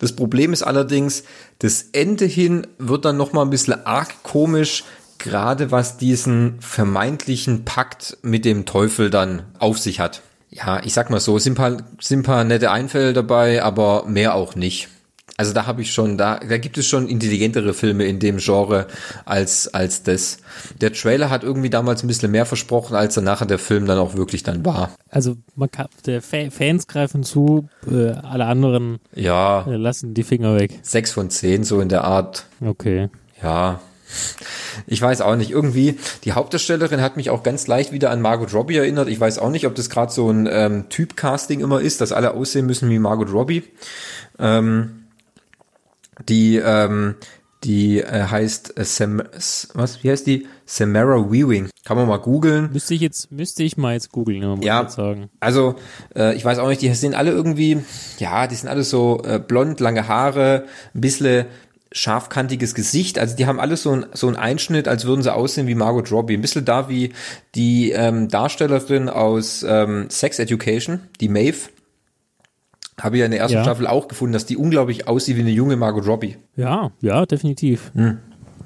[0.01, 1.25] Das Problem ist allerdings,
[1.61, 4.85] das Ende hin wird dann noch mal ein bisschen arg komisch,
[5.19, 11.11] gerade was diesen vermeintlichen Pakt mit dem Teufel dann auf sich hat ja, ich sag
[11.11, 14.89] mal so, sind paar, sind paar nette Einfälle dabei, aber mehr auch nicht.
[15.37, 18.89] Also da habe ich schon, da, da gibt es schon intelligentere Filme in dem Genre
[19.25, 20.39] als, als das.
[20.83, 23.97] Der Trailer hat irgendwie damals ein bisschen mehr versprochen, als dann nachher der Film dann
[23.97, 24.91] auch wirklich dann war.
[25.09, 29.65] Also man kann, der Fa Fans greifen zu, äh, alle anderen ja.
[29.67, 30.79] äh, lassen die Finger weg.
[30.83, 32.45] Sechs von zehn, so in der Art.
[32.61, 33.09] Okay.
[33.43, 33.81] Ja,
[34.87, 35.51] ich weiß auch nicht.
[35.51, 39.09] Irgendwie, die Hauptdarstellerin hat mich auch ganz leicht wieder an Margot Robbie erinnert.
[39.09, 42.35] Ich weiß auch nicht, ob das gerade so ein ähm, Typ-Casting immer ist, dass alle
[42.35, 43.65] aussehen müssen wie Margot Robbie.
[44.39, 45.05] Ähm,
[46.29, 47.17] die, ähm,
[47.65, 49.23] die äh, heißt äh, Sam,
[49.75, 50.47] was, wie heißt die?
[50.65, 51.69] Samara Weaving.
[51.85, 52.71] Kann man mal googeln.
[52.73, 55.29] Müsste ich jetzt, müsste ich mal jetzt googeln, ja, sagen.
[55.41, 55.75] Also,
[56.15, 57.83] äh, ich weiß auch nicht, die sind alle irgendwie,
[58.19, 61.47] ja, die sind alle so äh, blond, lange Haare, ein bisschen,
[61.93, 63.19] scharfkantiges Gesicht.
[63.19, 66.11] Also die haben alles so ein, so ein Einschnitt, als würden sie aussehen wie Margot
[66.13, 66.35] Robbie.
[66.35, 67.13] Ein bisschen da wie
[67.55, 71.71] die ähm, Darstellerin aus ähm, Sex Education, die Maeve.
[73.01, 73.63] Habe ich ja in der ersten ja.
[73.65, 76.37] Staffel auch gefunden, dass die unglaublich aussieht wie eine junge Margot Robbie.
[76.55, 77.91] Ja, ja, definitiv.
[77.95, 78.19] Hm.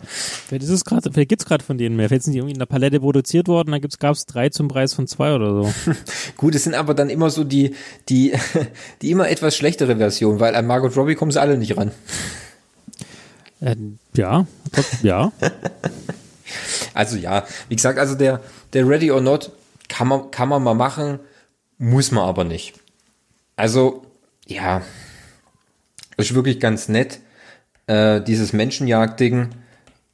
[0.07, 2.09] Vielleicht ist es gerade, vielleicht von denen mehr.
[2.09, 4.93] Vielleicht sind die irgendwie in der Palette produziert worden, dann gibt's, gab's drei zum Preis
[4.93, 5.75] von zwei oder so.
[6.37, 7.75] Gut, es sind aber dann immer so die,
[8.09, 8.35] die,
[9.03, 11.91] die immer etwas schlechtere Version, weil an Margot Robbie kommen sie alle nicht ran.
[13.65, 13.77] Äh,
[14.15, 14.47] ja,
[15.03, 15.33] ja.
[16.95, 18.41] also ja, wie gesagt, also der,
[18.75, 19.53] der Ready or Not
[19.89, 21.19] kann man, kann man mal machen,
[21.79, 22.75] muss man aber nicht.
[23.57, 24.05] Also,
[24.47, 24.83] ja,
[26.19, 27.21] ist wirklich ganz nett,
[27.87, 29.51] äh, dieses Menschenjagd-Ding,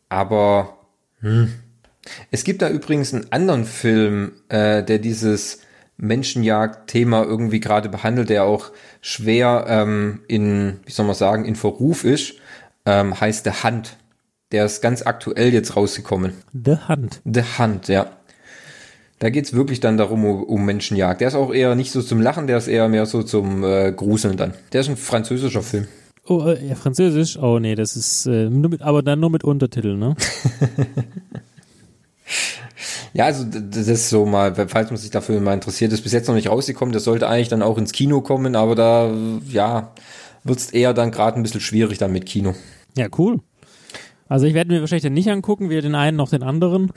[0.09, 0.79] aber
[1.21, 1.53] hm.
[2.31, 5.61] es gibt da übrigens einen anderen Film, äh, der dieses
[5.97, 12.05] Menschenjagd-Thema irgendwie gerade behandelt, der auch schwer ähm, in, wie soll man sagen, in Verruf
[12.05, 12.40] ist
[12.87, 13.97] ähm, heißt The Hunt.
[14.53, 16.33] Der ist ganz aktuell jetzt rausgekommen.
[16.53, 17.21] The Hunt.
[17.25, 18.11] The Hunt, ja.
[19.21, 21.21] Da geht's wirklich dann darum, um, Menschenjagd.
[21.21, 23.93] Der ist auch eher nicht so zum Lachen, der ist eher mehr so zum äh,
[23.93, 24.55] Gruseln dann.
[24.73, 25.87] Der ist ein französischer Film.
[26.27, 27.39] Oh, äh, ja, französisch?
[27.39, 30.15] Oh nee, das ist, äh, mit, aber dann nur mit Untertiteln, ne?
[33.13, 36.29] ja, also das ist so mal, falls man sich dafür mal interessiert, ist bis jetzt
[36.29, 36.95] noch nicht rausgekommen.
[36.95, 39.13] Das sollte eigentlich dann auch ins Kino kommen, aber da,
[39.51, 39.93] ja,
[40.45, 42.55] wird's eher dann gerade ein bisschen schwierig dann mit Kino.
[42.97, 43.41] Ja, cool.
[44.29, 46.93] Also ich werde mir wahrscheinlich den nicht angucken, weder den einen noch den anderen.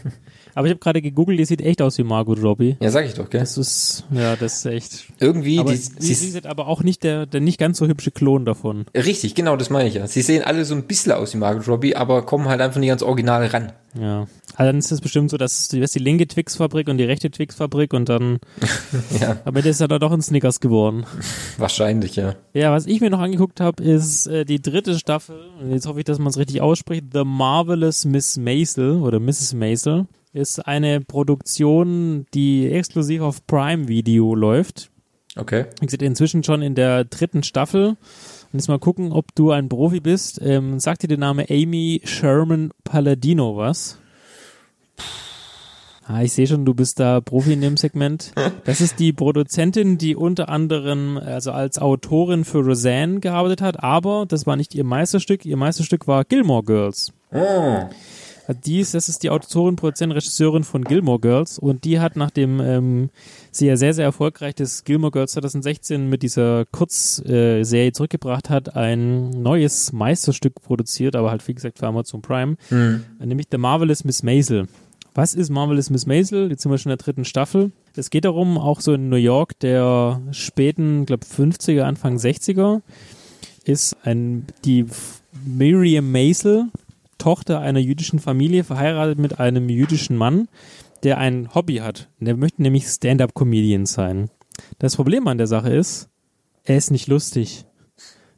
[0.54, 2.76] Aber ich habe gerade gegoogelt, die sieht echt aus wie Margot Robbie.
[2.80, 3.40] Ja, sag ich doch, gell?
[3.40, 5.04] Das ist, ja, das ist echt.
[5.18, 8.10] Irgendwie, aber die, sie, sie ist aber auch nicht der, der nicht ganz so hübsche
[8.10, 8.86] Klon davon.
[8.94, 10.06] Richtig, genau, das meine ich ja.
[10.06, 12.90] Sie sehen alle so ein bisschen aus wie Margot Robbie, aber kommen halt einfach nicht
[12.90, 13.72] ans Original ran.
[13.98, 14.26] Ja.
[14.56, 17.92] Also dann ist es bestimmt so, dass du die linke Twix-Fabrik und die rechte Twix-Fabrik
[17.92, 18.38] und dann.
[19.20, 19.38] ja.
[19.44, 21.06] Aber das ist ja dann doch ein Snickers geworden.
[21.58, 22.34] Wahrscheinlich, ja.
[22.52, 25.36] Ja, was ich mir noch angeguckt habe, ist äh, die dritte Staffel.
[25.68, 27.06] Jetzt hoffe ich, dass man es richtig ausspricht.
[27.12, 29.54] The Marvelous Miss Maisel oder Mrs.
[29.54, 34.90] Maisel ist eine Produktion, die exklusiv auf Prime Video läuft.
[35.36, 35.66] Okay.
[35.80, 37.88] Ich sehe inzwischen schon in der dritten Staffel.
[37.88, 37.98] Und
[38.52, 40.40] jetzt mal gucken, ob du ein Profi bist.
[40.42, 43.98] Ähm, sagt dir der Name Amy Sherman Palladino was?
[46.06, 48.32] Ah, ich sehe schon, du bist da Profi in dem Segment.
[48.64, 54.24] Das ist die Produzentin, die unter anderem also als Autorin für Roseanne gearbeitet hat, aber
[54.26, 55.44] das war nicht ihr Meisterstück.
[55.44, 57.12] Ihr Meisterstück war Gilmore Girls.
[57.30, 57.88] Oh.
[58.48, 62.60] Die ist, das ist die Autorin, Produzentin, Regisseurin von Gilmore Girls und die hat nachdem
[62.60, 63.10] ähm,
[63.50, 69.30] sie ja sehr, sehr erfolgreich das Gilmore Girls 2016 mit dieser Kurzserie zurückgebracht hat, ein
[69.30, 73.04] neues Meisterstück produziert, aber halt wie gesagt für Amazon Prime, mhm.
[73.18, 74.68] nämlich The Marvelous Miss Maisel.
[75.14, 76.50] Was ist Marvelous Miss Maisel?
[76.50, 77.70] Jetzt sind wir schon in der dritten Staffel.
[77.94, 82.82] Es geht darum, auch so in New York der späten, glaube 50er, Anfang 60er,
[83.64, 84.86] ist ein, die
[85.46, 86.66] Miriam Maisel,
[87.24, 90.46] Tochter einer jüdischen Familie, verheiratet mit einem jüdischen Mann,
[91.04, 92.10] der ein Hobby hat.
[92.20, 94.28] Der möchte nämlich Stand-up-Comedian sein.
[94.78, 96.10] Das Problem an der Sache ist,
[96.64, 97.64] er ist nicht lustig.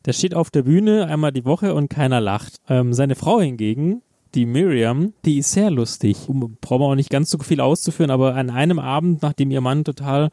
[0.05, 2.61] Der steht auf der Bühne einmal die Woche und keiner lacht.
[2.68, 4.03] Ähm, seine Frau hingegen,
[4.37, 6.29] die Miriam, die ist sehr lustig.
[6.29, 9.62] Um, brauchen wir auch nicht ganz so viel auszuführen, aber an einem Abend, nachdem ihr
[9.62, 10.31] Mann total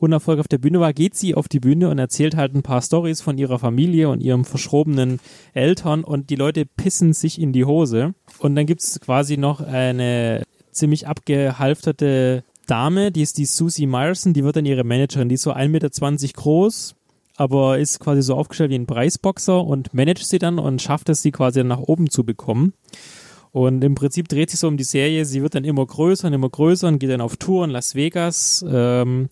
[0.00, 2.82] unerfolgreich auf der Bühne war, geht sie auf die Bühne und erzählt halt ein paar
[2.82, 5.20] Stories von ihrer Familie und ihrem verschrobenen
[5.54, 8.14] Eltern und die Leute pissen sich in die Hose.
[8.40, 14.42] Und dann gibt's quasi noch eine ziemlich abgehalfterte Dame, die ist die Susie Myerson, die
[14.42, 16.96] wird dann ihre Managerin, die ist so 1,20 Meter groß,
[17.36, 21.22] aber ist quasi so aufgestellt wie ein Preisboxer und managt sie dann und schafft es,
[21.22, 22.72] sie quasi nach oben zu bekommen.
[23.54, 26.32] Und im Prinzip dreht sich so um die Serie, sie wird dann immer größer und
[26.32, 29.28] immer größer und geht dann auf Tour in Las Vegas, ähm,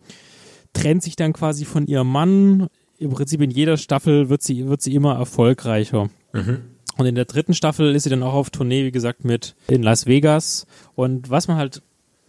[0.72, 2.68] trennt sich dann quasi von ihrem Mann.
[2.98, 6.08] Im Prinzip in jeder Staffel wird sie, wird sie immer erfolgreicher.
[6.32, 6.58] Mhm.
[6.98, 9.82] Und in der dritten Staffel ist sie dann auch auf Tournee, wie gesagt, mit in
[9.82, 10.68] Las Vegas.
[10.94, 11.82] Und was man halt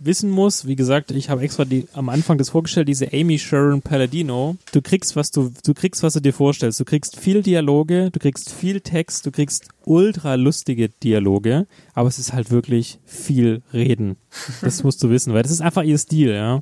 [0.06, 3.82] wissen muss, wie gesagt, ich habe extra die, am Anfang das vorgestellt, diese Amy Sharon
[3.82, 4.58] Palladino.
[4.72, 6.80] Du kriegst, was du, du kriegst, was du dir vorstellst.
[6.80, 12.20] Du kriegst viel Dialoge, du kriegst viel Text, du kriegst ultra lustige Dialoge, aber es
[12.20, 14.18] ist halt wirklich viel Reden.
[14.62, 16.62] Das musst du wissen, weil das ist einfach ihr Stil, ja.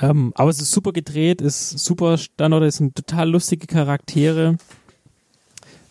[0.00, 4.56] Ähm, aber es ist super gedreht, ist super Standort, es sind total lustige Charaktere.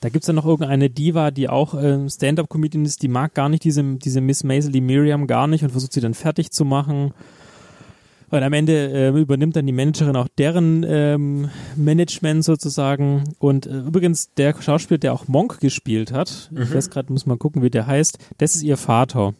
[0.01, 3.63] Da gibt's dann noch irgendeine Diva, die auch ähm, Stand-up-Comedian ist, die mag gar nicht
[3.63, 7.13] diese, diese Miss Maisel, die Miriam gar nicht und versucht sie dann fertig zu machen.
[8.31, 13.23] Und am Ende äh, übernimmt dann die Managerin auch deren ähm, Management sozusagen.
[13.39, 16.73] Und äh, übrigens, der Schauspieler, der auch Monk gespielt hat, ich Mhm.
[16.75, 19.33] weiß gerade, muss mal gucken, wie der heißt, das ist ihr Vater.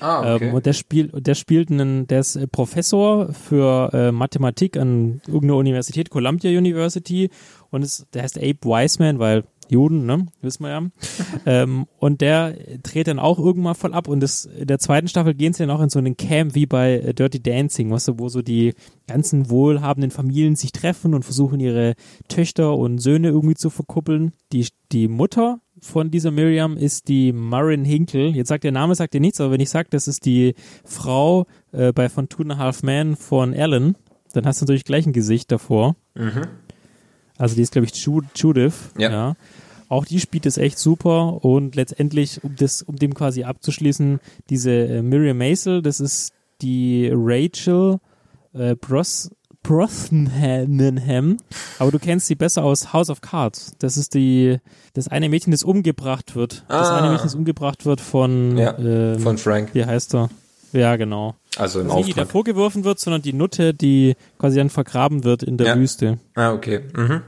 [0.00, 0.46] Ah, okay.
[0.48, 5.20] Ähm, und der spielt, der spielt einen, der ist äh, Professor für äh, Mathematik an
[5.26, 7.30] irgendeiner Universität, Columbia University.
[7.70, 10.82] Und es, der heißt Abe Wiseman, weil Juden, ne, wissen wir ja.
[11.46, 14.08] ähm, und der dreht dann auch irgendwann voll ab.
[14.08, 16.66] Und das, in der zweiten Staffel gehen sie dann auch in so einen Camp wie
[16.66, 18.74] bei äh, Dirty Dancing, weißt du, wo so die
[19.06, 21.94] ganzen wohlhabenden Familien sich treffen und versuchen, ihre
[22.28, 24.32] Töchter und Söhne irgendwie zu verkuppeln.
[24.52, 28.28] Die, die Mutter von dieser Miriam ist die Marin Hinkle.
[28.28, 30.54] Jetzt sagt der Name, sagt dir nichts, aber wenn ich sage, das ist die
[30.84, 33.96] Frau äh, bei von Two and a Half Men von Ellen,
[34.32, 35.96] dann hast du natürlich gleich ein Gesicht davor.
[36.14, 36.42] Mhm.
[37.38, 38.74] Also die ist, glaube ich, Ju Judith.
[38.98, 39.34] Ja.
[39.88, 44.20] Auch die spielt es echt super und letztendlich, um das, um dem quasi abzuschließen,
[44.50, 47.98] diese äh, Miriam Maisel, das ist die Rachel
[48.52, 49.30] äh, Bros
[49.62, 51.36] Brosnahan,
[51.78, 53.74] aber du kennst sie besser aus House of Cards.
[53.78, 54.58] Das ist die,
[54.94, 56.64] das eine Mädchen, das umgebracht wird.
[56.68, 56.98] Das Ah.
[56.98, 59.70] eine Mädchen, das umgebracht wird von, Ja, ähm, von Frank.
[59.74, 60.30] Wie heißt er?
[60.72, 61.34] Ja, genau.
[61.58, 62.26] Also im ist nicht die, die Auftrag.
[62.26, 65.76] davor geworfen wird, sondern die Nutte, die quasi dann vergraben wird in der Ja.
[65.76, 66.18] Wüste.
[66.34, 66.80] Ah, okay.
[66.96, 67.22] Mhm.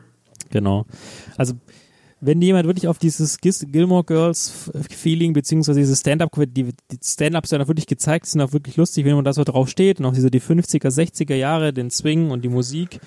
[0.51, 0.87] Genau.
[1.37, 1.55] Also
[2.23, 7.63] wenn jemand wirklich auf dieses Gilmore Girls Feeling beziehungsweise dieses Stand-up, die, die Stand-ups sind
[7.63, 10.13] auch wirklich gezeigt, sind auch wirklich lustig, wenn man da so drauf steht und auch
[10.13, 13.01] diese die 50er, 60er Jahre, den Swing und die Musik,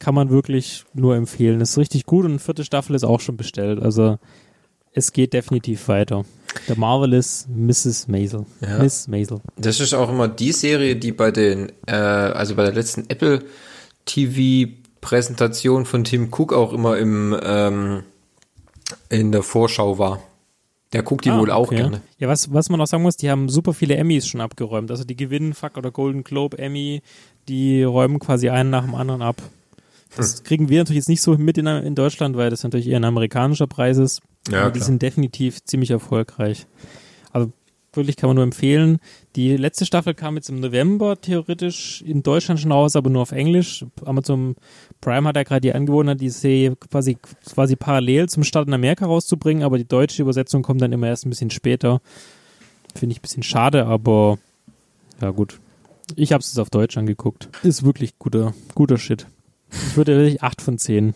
[0.00, 1.60] kann man wirklich nur empfehlen.
[1.60, 3.80] Das ist richtig gut und eine vierte Staffel ist auch schon bestellt.
[3.80, 4.18] Also
[4.94, 6.24] es geht definitiv weiter.
[6.68, 8.06] The Marvelous Mrs.
[8.08, 8.46] Maisel.
[8.60, 8.78] Ja.
[8.78, 9.40] Miss Maisel.
[9.56, 13.42] Das ist auch immer die Serie, die bei den, äh, also bei der letzten Apple
[14.04, 18.04] TV Präsentation von Tim Cook auch immer im ähm,
[19.10, 20.20] in der Vorschau war.
[20.92, 21.76] Der guckt die Ah, wohl auch okay.
[21.76, 22.00] gerne.
[22.18, 24.90] Ja, was, was man auch sagen muss, die haben super viele Emmys schon abgeräumt.
[24.90, 27.02] Also die gewinnen Fuck oder Golden Globe Emmy,
[27.48, 29.42] die räumen quasi einen nach dem anderen ab.
[30.16, 30.44] Das Hm.
[30.44, 33.04] kriegen wir natürlich jetzt nicht so mit in, in Deutschland, weil das natürlich eher ein
[33.04, 34.22] amerikanischer Preis ist.
[34.50, 34.86] Ja, Aber die klar.
[34.86, 36.66] sind definitiv ziemlich erfolgreich.
[37.32, 37.52] Also
[37.92, 38.98] wirklich kann man nur empfehlen.
[39.36, 43.32] Die letzte Staffel kam jetzt im November theoretisch in Deutschland schon raus, aber nur auf
[43.32, 43.84] Englisch.
[44.04, 44.56] Amazon
[45.00, 47.16] Prime hat ja gerade die Angewohnheit, die Serie quasi,
[47.48, 51.24] quasi parallel zum Start in Amerika rauszubringen, aber die deutsche Übersetzung kommt dann immer erst
[51.26, 52.00] ein bisschen später.
[52.94, 54.38] Finde ich ein bisschen schade, aber
[55.20, 55.58] ja gut.
[56.16, 57.48] Ich habe es jetzt auf Deutsch angeguckt.
[57.62, 59.26] Ist wirklich guter, guter Shit.
[59.70, 61.14] Ich würde wirklich 8 von 10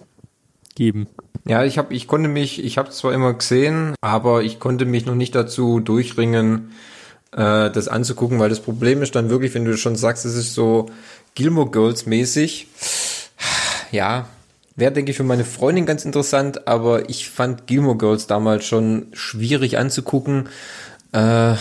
[0.74, 1.08] geben.
[1.48, 5.06] Ja, ich habe, ich konnte mich, ich habe zwar immer gesehen, aber ich konnte mich
[5.06, 6.72] noch nicht dazu durchringen,
[7.32, 10.52] äh, das anzugucken, weil das Problem ist dann wirklich, wenn du schon sagst, es ist
[10.52, 10.90] so
[11.34, 12.66] Gilmore Girls mäßig.
[13.90, 14.28] Ja,
[14.76, 19.06] wäre denke ich für meine Freundin ganz interessant, aber ich fand Gilmore Girls damals schon
[19.14, 20.50] schwierig anzugucken.
[21.12, 21.54] Äh,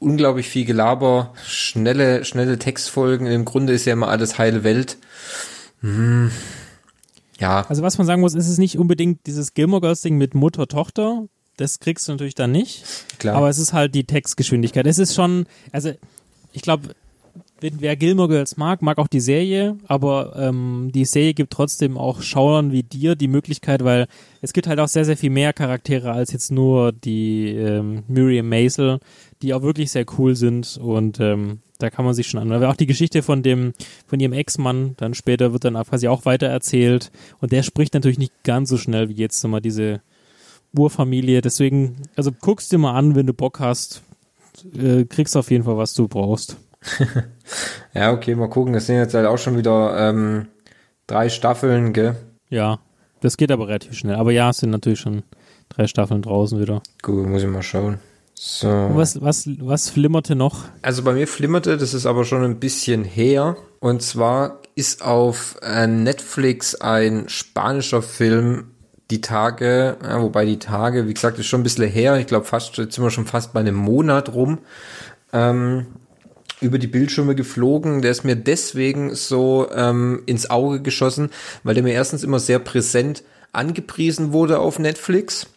[0.00, 3.28] unglaublich viel Gelaber, schnelle, schnelle Textfolgen.
[3.28, 4.96] Im Grunde ist ja immer alles heile Welt.
[5.82, 6.32] Hm.
[7.38, 7.64] Ja.
[7.68, 10.66] Also was man sagen muss, ist es nicht unbedingt dieses Gilmore Girls Ding mit Mutter,
[10.66, 11.26] Tochter.
[11.56, 12.84] Das kriegst du natürlich dann nicht.
[13.18, 13.36] Klar.
[13.36, 14.86] Aber es ist halt die Textgeschwindigkeit.
[14.86, 15.92] Es ist schon, also
[16.52, 16.94] ich glaube,
[17.60, 21.98] wenn wer Gilmore Girls mag, mag auch die Serie, aber ähm, die Serie gibt trotzdem
[21.98, 24.06] auch Schauern wie dir die Möglichkeit, weil
[24.40, 28.48] es gibt halt auch sehr, sehr viel mehr Charaktere als jetzt nur die ähm, Miriam
[28.48, 29.00] Maisel,
[29.42, 32.50] die auch wirklich sehr cool sind und ähm, da kann man sich schon an.
[32.50, 33.72] Weil auch die Geschichte von dem,
[34.06, 37.10] von ihrem Ex-Mann, dann später wird dann quasi auch weiter erzählt.
[37.40, 40.00] Und der spricht natürlich nicht ganz so schnell wie jetzt nochmal diese
[40.76, 41.40] Urfamilie.
[41.40, 44.02] Deswegen, also guckst dir mal an, wenn du Bock hast.
[44.76, 46.56] Äh, kriegst auf jeden Fall, was du brauchst.
[47.94, 48.74] ja, okay, mal gucken.
[48.74, 50.48] Es sind jetzt halt auch schon wieder ähm,
[51.06, 52.16] drei Staffeln, gell?
[52.50, 52.80] Ja,
[53.20, 54.16] das geht aber relativ schnell.
[54.16, 55.22] Aber ja, es sind natürlich schon
[55.68, 56.82] drei Staffeln draußen wieder.
[57.02, 57.98] Gut, muss ich mal schauen.
[58.40, 58.68] So.
[58.92, 60.66] Was, was, was flimmerte noch?
[60.80, 63.56] Also bei mir flimmerte, das ist aber schon ein bisschen her.
[63.80, 68.70] Und zwar ist auf äh, Netflix ein spanischer Film
[69.10, 72.16] die Tage, ja, wobei die Tage, wie gesagt, ist schon ein bisschen her.
[72.18, 74.58] Ich glaube, fast, jetzt sind wir schon fast bei einem Monat rum.
[75.32, 75.86] Ähm,
[76.60, 78.02] über die Bildschirme geflogen.
[78.02, 81.30] Der ist mir deswegen so ähm, ins Auge geschossen,
[81.64, 85.48] weil der mir erstens immer sehr präsent angepriesen wurde auf Netflix.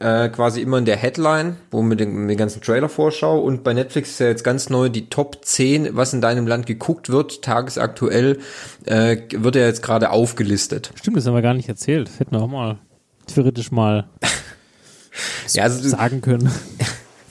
[0.00, 3.40] Äh, quasi immer in der Headline, wo mit den, den ganzen Trailer vorschau.
[3.40, 6.66] Und bei Netflix ist ja jetzt ganz neu die Top 10, was in deinem Land
[6.66, 8.38] geguckt wird, tagesaktuell,
[8.84, 10.92] äh, wird er jetzt gerade aufgelistet.
[10.94, 12.10] Stimmt, das haben wir gar nicht erzählt.
[12.18, 12.78] hätten wir auch mal
[13.26, 14.08] theoretisch mal
[15.52, 16.48] ja, also sagen können.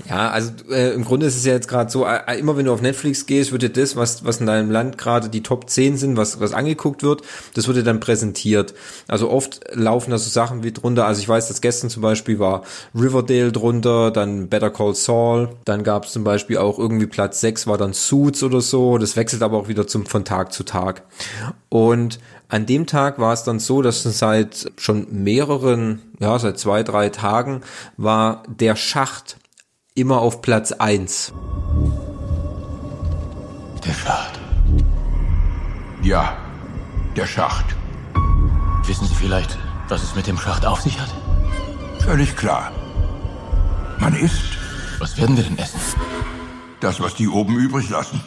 [0.10, 2.72] Ja, also äh, im Grunde ist es ja jetzt gerade so, äh, immer wenn du
[2.72, 5.98] auf Netflix gehst, wird dir das, was, was in deinem Land gerade die Top 10
[5.98, 7.24] sind, was, was angeguckt wird,
[7.56, 8.74] das wird dir dann präsentiert.
[9.10, 12.40] Also oft laufen da so Sachen wie drunter, also ich weiß, dass gestern zum Beispiel
[12.40, 12.64] war
[12.96, 17.68] Riverdale drunter, dann Better Call Saul, dann gab es zum Beispiel auch irgendwie Platz 6
[17.68, 21.04] war dann Suits oder so, das wechselt aber auch wieder zum, von Tag zu Tag.
[21.68, 26.84] Und an dem Tag war es dann so, dass seit schon mehreren, ja, seit zwei,
[26.84, 27.62] drei Tagen
[27.98, 29.36] war der Schacht
[29.98, 31.34] immer auf Platz 1.
[33.84, 34.40] Der Schacht.
[36.04, 36.38] Ja,
[37.16, 37.66] der Schacht.
[38.86, 39.58] Wissen Sie vielleicht,
[39.90, 41.10] was es mit dem Schacht auf sich hat?
[42.00, 42.72] Völlig klar.
[44.00, 44.58] Man isst.
[45.00, 45.80] Was werden wir denn essen?
[46.80, 48.22] Das, was die oben übrig lassen.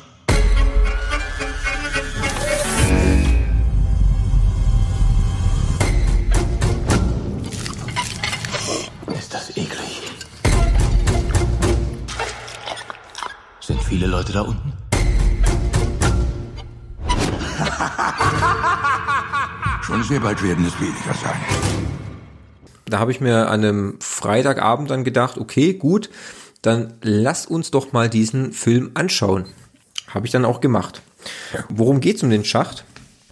[14.31, 14.73] Leute da unten?
[19.83, 21.41] Schon sehr bald werden es weniger sein.
[22.87, 26.11] Da habe ich mir an einem Freitagabend dann gedacht, okay, gut,
[26.63, 29.47] dann lass uns doch mal diesen Film anschauen.
[30.09, 31.03] Habe ich dann auch gemacht.
[31.69, 32.85] Worum geht's um den Schacht?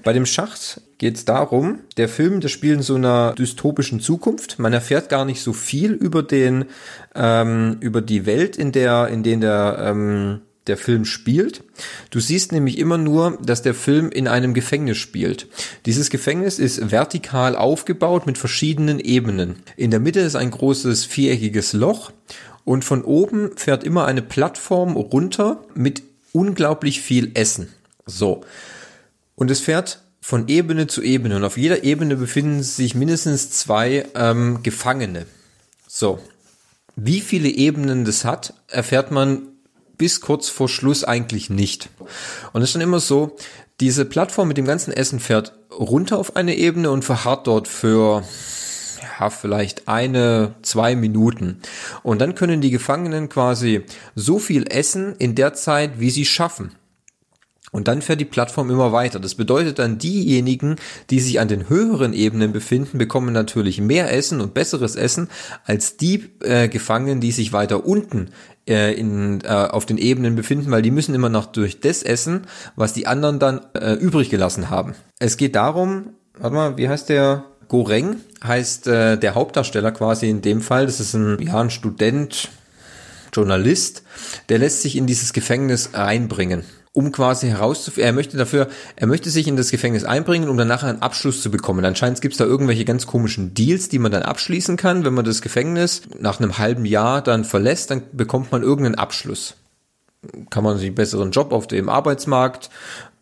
[0.05, 4.59] Bei dem Schacht geht es darum, der Film, der spielt in so einer dystopischen Zukunft.
[4.59, 6.67] Man erfährt gar nicht so viel über den,
[7.15, 11.65] ähm, über die Welt, in der, in der der ähm, der Film spielt.
[12.11, 15.49] Du siehst nämlich immer nur, dass der Film in einem Gefängnis spielt.
[15.87, 19.57] Dieses Gefängnis ist vertikal aufgebaut mit verschiedenen Ebenen.
[19.77, 22.13] In der Mitte ist ein großes viereckiges Loch
[22.65, 26.03] und von oben fährt immer eine Plattform runter mit
[26.33, 27.69] unglaublich viel Essen.
[28.07, 28.45] So.
[29.35, 34.07] Und es fährt von Ebene zu Ebene und auf jeder Ebene befinden sich mindestens zwei
[34.15, 35.27] ähm, Gefangene.
[35.87, 36.19] So.
[36.97, 39.48] Wie viele Ebenen das hat, erfährt man
[39.99, 41.91] bis kurz vor Schluss eigentlich nicht.
[42.53, 43.37] Und es ist dann immer so,
[43.81, 48.25] diese Plattform mit dem ganzen Essen fährt runter auf eine Ebene und verharrt dort für
[49.21, 51.61] ja, vielleicht eine, zwei Minuten.
[52.03, 53.85] Und dann können die Gefangenen quasi
[54.15, 56.73] so viel essen in der Zeit, wie sie schaffen.
[57.71, 59.21] Und dann fährt die Plattform immer weiter.
[59.21, 60.77] Das bedeutet dann, diejenigen,
[61.11, 65.29] die sich an den höheren Ebenen befinden, bekommen natürlich mehr Essen und besseres Essen
[65.65, 68.31] als die äh, Gefangenen, die sich weiter unten
[68.69, 72.43] äh, in, äh, auf den Ebenen befinden, weil die müssen immer noch durch das essen,
[72.77, 74.95] was die anderen dann äh, übrig gelassen haben.
[75.19, 77.45] Es geht darum, warte mal, wie heißt der?
[77.69, 80.87] Goreng heißt äh, der Hauptdarsteller quasi in dem Fall.
[80.87, 82.49] Das ist ein, ja, ein Student,
[83.31, 84.05] Journalist,
[84.49, 89.31] der lässt sich in dieses Gefängnis reinbringen um quasi herauszufinden, er möchte dafür, er möchte
[89.31, 91.85] sich in das Gefängnis einbringen, um dann nachher einen Abschluss zu bekommen.
[91.85, 95.05] Anscheinend gibt es da irgendwelche ganz komischen Deals, die man dann abschließen kann.
[95.05, 99.55] Wenn man das Gefängnis nach einem halben Jahr dann verlässt, dann bekommt man irgendeinen Abschluss.
[100.51, 102.71] Kann man sich einen besseren Job auf dem Arbeitsmarkt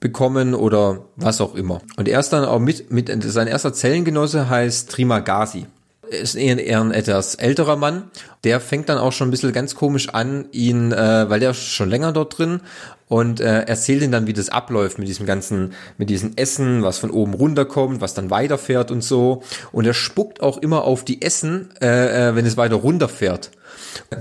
[0.01, 1.81] bekommen oder was auch immer.
[1.97, 5.67] Und er ist dann auch mit, mit sein erster Zellengenosse heißt Trimagasi
[6.11, 8.11] ist eher, eher ein etwas älterer Mann.
[8.45, 11.63] Der fängt dann auch schon ein bisschen ganz komisch an, ihn, äh, weil der ist
[11.63, 12.61] schon länger dort drin
[13.09, 16.99] und äh, erzählt ihn dann, wie das abläuft mit diesem ganzen, mit diesem Essen, was
[16.99, 19.43] von oben runterkommt, was dann weiterfährt und so.
[19.73, 23.51] Und er spuckt auch immer auf die Essen, äh, äh, wenn es weiter runterfährt.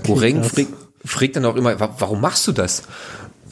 [0.05, 0.67] Goreng fragt,
[1.03, 2.83] fragt dann auch immer, warum machst du das?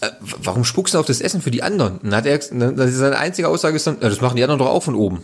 [0.02, 2.00] Äh, warum spuckst du auf das Essen für die anderen?
[2.04, 4.84] dann hat er, dann, seine einzige Aussage ist dann, das machen die anderen doch auch
[4.84, 5.24] von oben.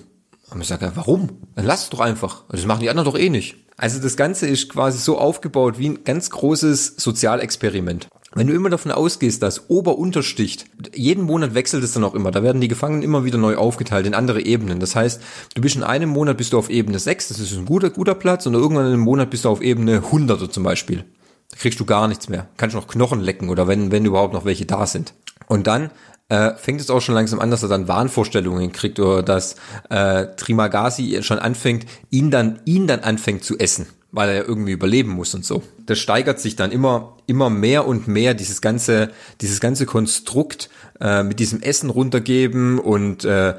[0.51, 1.29] Und ich sage, warum?
[1.55, 2.43] Dann lass es doch einfach.
[2.49, 3.55] Das machen die anderen doch eh nicht.
[3.77, 8.09] Also das Ganze ist quasi so aufgebaut wie ein ganz großes Sozialexperiment.
[8.35, 12.31] wenn du immer davon ausgehst, dass Ober-Unter sticht, jeden Monat wechselt es dann auch immer.
[12.31, 14.79] Da werden die Gefangenen immer wieder neu aufgeteilt in andere Ebenen.
[14.79, 15.21] Das heißt,
[15.55, 18.15] du bist in einem Monat bist du auf Ebene 6, das ist ein guter, guter
[18.15, 21.05] Platz, und irgendwann in einem Monat bist du auf Ebene 100 zum Beispiel.
[21.49, 22.49] Da kriegst du gar nichts mehr.
[22.57, 25.13] Kannst noch Knochen lecken oder wenn, wenn überhaupt noch welche da sind.
[25.47, 25.89] Und dann
[26.29, 29.55] äh, fängt es auch schon langsam an, dass er dann Wahnvorstellungen kriegt oder dass
[29.89, 35.11] äh, Trimagasi schon anfängt, ihn dann, ihn dann anfängt zu essen weil er irgendwie überleben
[35.11, 35.61] muss und so.
[35.85, 39.11] Das steigert sich dann immer, immer mehr und mehr, dieses ganze,
[39.41, 40.69] dieses ganze Konstrukt
[40.99, 43.55] äh, mit diesem Essen runtergeben und äh,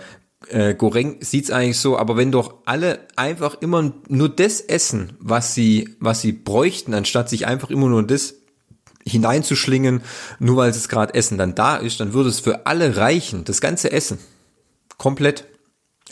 [0.48, 5.54] äh, Goreng sieht's eigentlich so, aber wenn doch alle einfach immer nur das essen, was
[5.54, 8.34] sie, was sie bräuchten, anstatt sich einfach immer nur das
[9.06, 10.02] hineinzuschlingen,
[10.38, 13.60] nur weil es gerade Essen dann da ist, dann würde es für alle reichen, das
[13.60, 14.18] ganze Essen.
[14.98, 15.44] Komplett.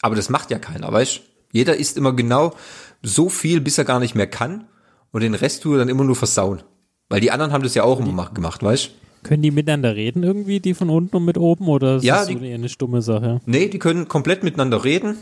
[0.00, 1.20] Aber das macht ja keiner, weißt
[1.52, 2.54] Jeder isst immer genau
[3.02, 4.64] so viel, bis er gar nicht mehr kann
[5.12, 6.62] und den Rest tue er dann immer nur versauen.
[7.08, 8.90] Weil die anderen haben das ja auch immer gemacht, weißt
[9.22, 12.28] Können die miteinander reden irgendwie, die von unten und mit oben, oder ist ja, das
[12.28, 13.40] die, so eine stumme Sache?
[13.46, 15.16] Nee, die können komplett miteinander reden.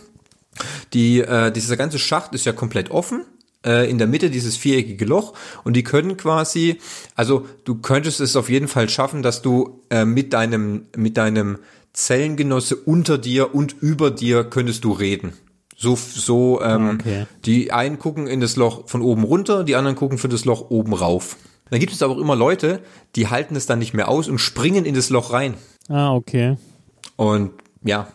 [0.94, 3.24] Die, äh, dieser ganze Schacht ist ja komplett offen
[3.66, 6.78] äh, in der Mitte dieses viereckige Loch und die können quasi,
[7.14, 11.58] also du könntest es auf jeden Fall schaffen, dass du äh, mit deinem mit deinem
[11.92, 15.32] Zellengenosse unter dir und über dir könntest du reden.
[15.78, 17.26] So, so, ähm, okay.
[17.44, 20.70] die einen gucken in das Loch von oben runter, die anderen gucken für das Loch
[20.70, 21.36] oben rauf.
[21.70, 22.80] Dann gibt es aber auch immer Leute,
[23.14, 25.54] die halten es dann nicht mehr aus und springen in das Loch rein.
[25.88, 26.56] Ah, okay.
[27.16, 27.52] Und
[27.82, 28.08] ja,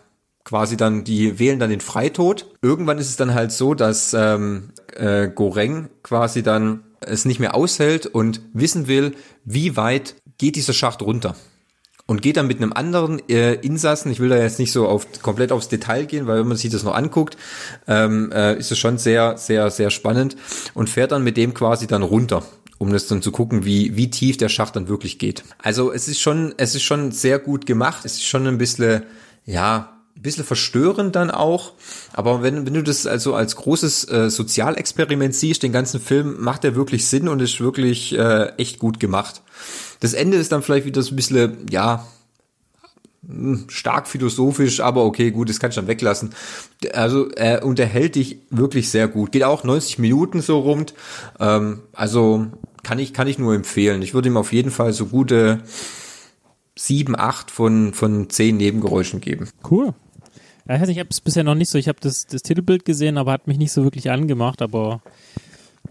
[0.44, 2.48] quasi dann, die wählen dann den Freitod.
[2.62, 7.56] Irgendwann ist es dann halt so, dass ähm, äh, Goreng quasi dann es nicht mehr
[7.56, 11.36] aushält und wissen will, wie weit geht dieser Schacht runter
[12.06, 15.08] und geht dann mit einem anderen äh, Insassen, ich will da jetzt nicht so auf,
[15.22, 17.38] komplett aufs Detail gehen, weil wenn man sich das noch anguckt,
[17.88, 20.36] ähm, äh, ist es schon sehr, sehr, sehr spannend
[20.74, 22.44] und fährt dann mit dem quasi dann runter
[22.82, 25.44] um das dann zu gucken, wie, wie tief der Schacht dann wirklich geht.
[25.60, 28.06] Also es ist schon, es ist schon sehr gut gemacht.
[28.06, 29.04] Es ist schon ein bisschen,
[29.46, 31.74] ja, ein bisschen verstörend dann auch.
[32.14, 36.64] Aber wenn, wenn du das also als großes äh, Sozialexperiment siehst, den ganzen Film, macht
[36.64, 39.42] er wirklich Sinn und ist wirklich äh, echt gut gemacht.
[40.00, 42.06] Das Ende ist dann vielleicht wieder so ein bisschen, ja,
[43.26, 46.34] hm, stark philosophisch, aber okay, gut, das kann ich dann weglassen.
[46.94, 49.32] Also er unterhält dich wirklich sehr gut.
[49.32, 50.94] Geht auch 90 Minuten so rund.
[51.40, 52.48] Ähm, also
[52.84, 54.02] kann ich, kann ich nur empfehlen.
[54.02, 55.62] Ich würde ihm auf jeden Fall so gute
[56.78, 59.50] sieben, acht von, von zehn Nebengeräuschen geben.
[59.70, 59.94] Cool.
[60.68, 63.32] Ja, ich habe es bisher noch nicht so, ich habe das, das Titelbild gesehen, aber
[63.32, 65.02] hat mich nicht so wirklich angemacht, aber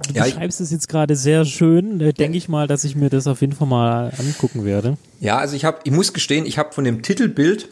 [0.08, 1.98] Du ja, beschreibst es jetzt gerade sehr schön.
[1.98, 4.96] Da denke ich mal, dass ich mir das auf jeden Fall mal angucken werde.
[5.20, 7.68] Ja, also ich habe, ich muss gestehen, ich habe von dem Titelbild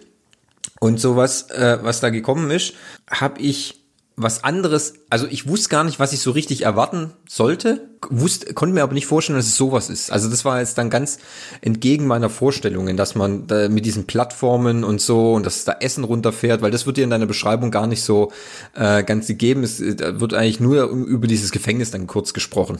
[0.80, 2.74] und sowas, äh, was da gekommen ist,
[3.10, 3.80] habe ich
[4.20, 8.74] was anderes, also ich wusste gar nicht, was ich so richtig erwarten sollte, wusste, konnte
[8.74, 10.10] mir aber nicht vorstellen, dass es sowas ist.
[10.10, 11.18] Also das war jetzt dann ganz
[11.60, 16.02] entgegen meiner Vorstellungen, dass man da mit diesen Plattformen und so und dass da Essen
[16.02, 18.32] runterfährt, weil das wird dir in deiner Beschreibung gar nicht so
[18.74, 19.62] äh, ganz gegeben.
[19.62, 22.78] Es da wird eigentlich nur über dieses Gefängnis dann kurz gesprochen.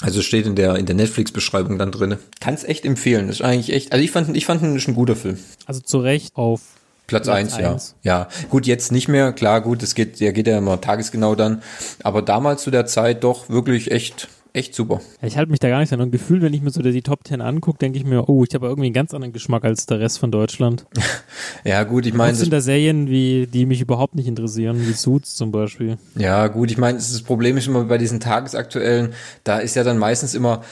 [0.00, 2.18] Also steht in der in der Netflix-Beschreibung dann drinne.
[2.40, 3.28] Kann es echt empfehlen.
[3.28, 3.92] Das ist eigentlich echt.
[3.92, 5.38] Also ich fand ich fand ihn ein guter Film.
[5.64, 6.60] Also zu Recht auf
[7.06, 7.76] Platz, Platz eins, ja.
[8.02, 9.32] Ja, gut, jetzt nicht mehr.
[9.32, 11.62] Klar, gut, es geht, der geht ja immer tagesgenau dann.
[12.02, 15.02] Aber damals zu der Zeit doch wirklich echt, echt super.
[15.20, 16.00] Ja, ich halte mich da gar nicht an.
[16.00, 18.54] Und Gefühl, wenn ich mir so die Top Ten angucke, denke ich mir, oh, ich
[18.54, 20.86] habe irgendwie einen ganz anderen Geschmack als der Rest von Deutschland.
[21.64, 22.30] ja, gut, ich meine.
[22.30, 25.98] Das sind da Serien, wie, die mich überhaupt nicht interessieren, wie Suits zum Beispiel.
[26.16, 29.12] Ja, gut, ich meine, das Problem ist immer bei diesen tagesaktuellen,
[29.44, 30.62] da ist ja dann meistens immer,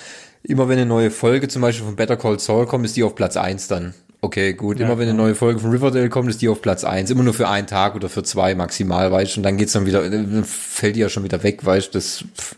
[0.43, 3.14] immer wenn eine neue Folge zum Beispiel von Better Call Saul kommt, ist die auf
[3.14, 3.93] Platz eins dann.
[4.25, 4.79] Okay, gut.
[4.79, 7.11] Ja, immer wenn eine neue Folge von Riverdale kommt, ist die auf Platz eins.
[7.11, 9.41] Immer nur für einen Tag oder für zwei maximal, weißt du.
[9.41, 11.99] Und dann geht's dann wieder, dann fällt die ja schon wieder weg, weißt du.
[11.99, 12.55] Das, pff,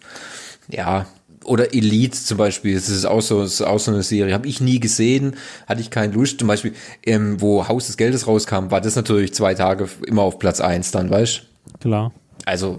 [0.68, 1.06] ja.
[1.42, 4.34] Oder Elite zum Beispiel, das ist auch so, ist auch so eine Serie.
[4.34, 5.36] Habe ich nie gesehen,
[5.66, 6.38] hatte ich keine Lust.
[6.38, 10.38] Zum Beispiel, ähm, wo Haus des Geldes rauskam, war das natürlich zwei Tage immer auf
[10.38, 11.78] Platz eins dann, weißt du.
[11.78, 12.12] Klar.
[12.44, 12.78] Also,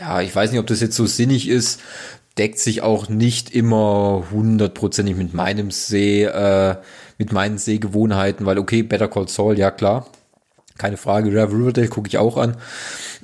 [0.00, 1.80] ja, ich weiß nicht, ob das jetzt so sinnig ist.
[2.38, 6.76] Deckt sich auch nicht immer hundertprozentig mit meinem See, äh,
[7.18, 10.06] mit meinen Sehgewohnheiten, weil okay, Better Call Saul, ja klar,
[10.78, 12.56] keine Frage, Riverdale gucke ich auch an.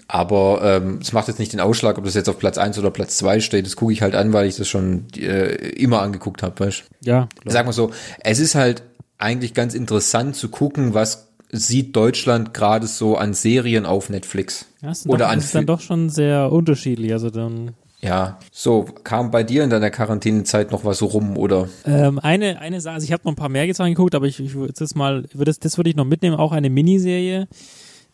[0.08, 2.90] Aber ähm, es macht jetzt nicht den Ausschlag, ob das jetzt auf Platz eins oder
[2.90, 3.64] Platz zwei steht.
[3.64, 7.28] Das gucke ich halt an, weil ich das schon äh, immer angeguckt habe, weißt Ja.
[7.40, 7.52] Klar.
[7.52, 8.82] Sag mal so, es ist halt
[9.18, 14.66] eigentlich ganz interessant zu gucken, was sieht Deutschland gerade so an Serien auf Netflix.
[14.82, 17.12] Ja, oder doch, an ist dann doch schon sehr unterschiedlich.
[17.12, 17.72] Also dann
[18.04, 21.68] ja, so kam bei dir in deiner Quarantänezeit noch was rum oder?
[21.84, 24.40] Ähm, eine eine Sache, also ich habe noch ein paar mehr jetzt angeguckt, aber ich,
[24.40, 27.46] ich würde das mal, würde das, das würde ich noch mitnehmen, auch eine Miniserie,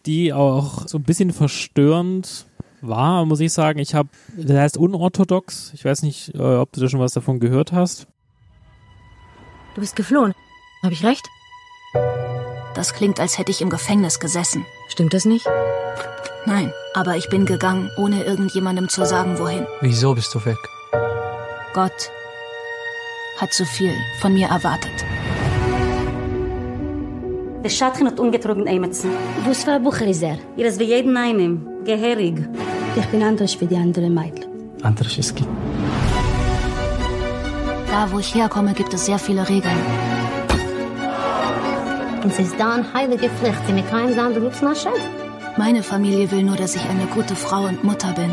[0.05, 2.47] die auch so ein bisschen verstörend
[2.81, 3.79] war, muss ich sagen.
[3.79, 5.73] Ich habe, das heißt unorthodox.
[5.75, 8.07] Ich weiß nicht, äh, ob du da schon was davon gehört hast.
[9.75, 10.35] Du bist geflohen.
[10.83, 11.27] Habe ich recht?
[12.75, 14.65] Das klingt, als hätte ich im Gefängnis gesessen.
[14.89, 15.47] Stimmt das nicht?
[16.48, 19.66] Nein, aber ich bin gegangen, ohne irgendjemandem zu sagen, wohin.
[19.82, 20.58] Wieso bist du weg?
[21.74, 22.12] Gott
[23.40, 24.92] hat zu viel von mir erwartet.
[27.66, 29.10] الشاطخن ungetrogen Emetsen.
[29.46, 30.38] Was war Bucherizer?
[30.58, 31.66] Ihr ist wie jeden einem.
[31.86, 32.38] Geherig.
[32.96, 34.46] Ich bin anders wie die andere Mädel.
[34.82, 35.50] Anders ist gibt.
[37.90, 39.82] Da, wo ich herkomme, gibt es sehr viele Regeln.
[42.24, 44.90] Und es ist da eine heilige Pflicht, die mit keinem Land Berufsmasche?
[45.59, 48.31] meine Familie will nur, dass ich eine gute Frau und Mutter bin.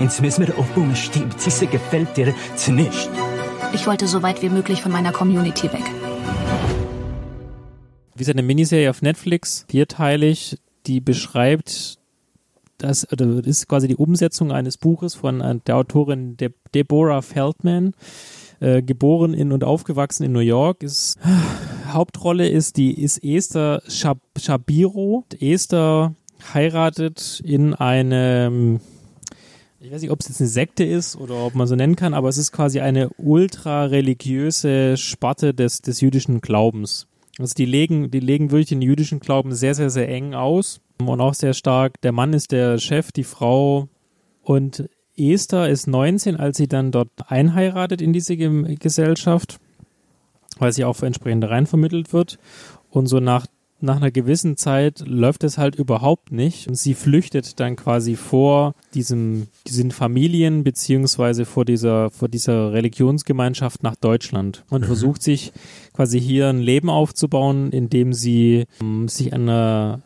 [0.00, 1.40] Jetzt müssen wir aufbauen, stimmt.
[1.40, 2.34] Sie gefällt dir
[2.70, 3.08] nicht.
[3.72, 5.84] Ich wollte so weit wie möglich von meiner Community weg.
[8.14, 11.98] Wie ist eine Miniserie auf Netflix, vierteilig, die beschreibt,
[12.76, 17.22] das, oder das ist quasi die Umsetzung eines Buches von äh, der Autorin De Deborah
[17.22, 17.94] Feldman,
[18.60, 20.82] äh, geboren in und aufgewachsen in New York.
[20.82, 25.24] Ist, äh, Hauptrolle ist die ist Esther Shab Shabiro.
[25.40, 26.12] Esther
[26.52, 28.80] heiratet in einem
[29.80, 32.12] ich weiß nicht, ob es jetzt eine Sekte ist oder ob man so nennen kann,
[32.12, 37.06] aber es ist quasi eine ultra religiöse Sparte des, des jüdischen Glaubens.
[37.38, 41.20] Also die legen, die legen wirklich den jüdischen Glauben sehr, sehr, sehr eng aus und
[41.20, 42.00] auch sehr stark.
[42.02, 43.88] Der Mann ist der Chef, die Frau
[44.42, 49.60] und Esther ist 19, als sie dann dort einheiratet in diese Gesellschaft,
[50.58, 52.38] weil sie auch entsprechend reinvermittelt wird.
[52.90, 53.46] Und so nach
[53.80, 58.74] nach einer gewissen Zeit läuft es halt überhaupt nicht und sie flüchtet dann quasi vor
[58.94, 64.86] diesem, diesen Familien beziehungsweise vor dieser, vor dieser Religionsgemeinschaft nach Deutschland und mhm.
[64.86, 65.52] versucht sich
[65.92, 70.02] quasi hier ein Leben aufzubauen, indem sie ähm, sich an einer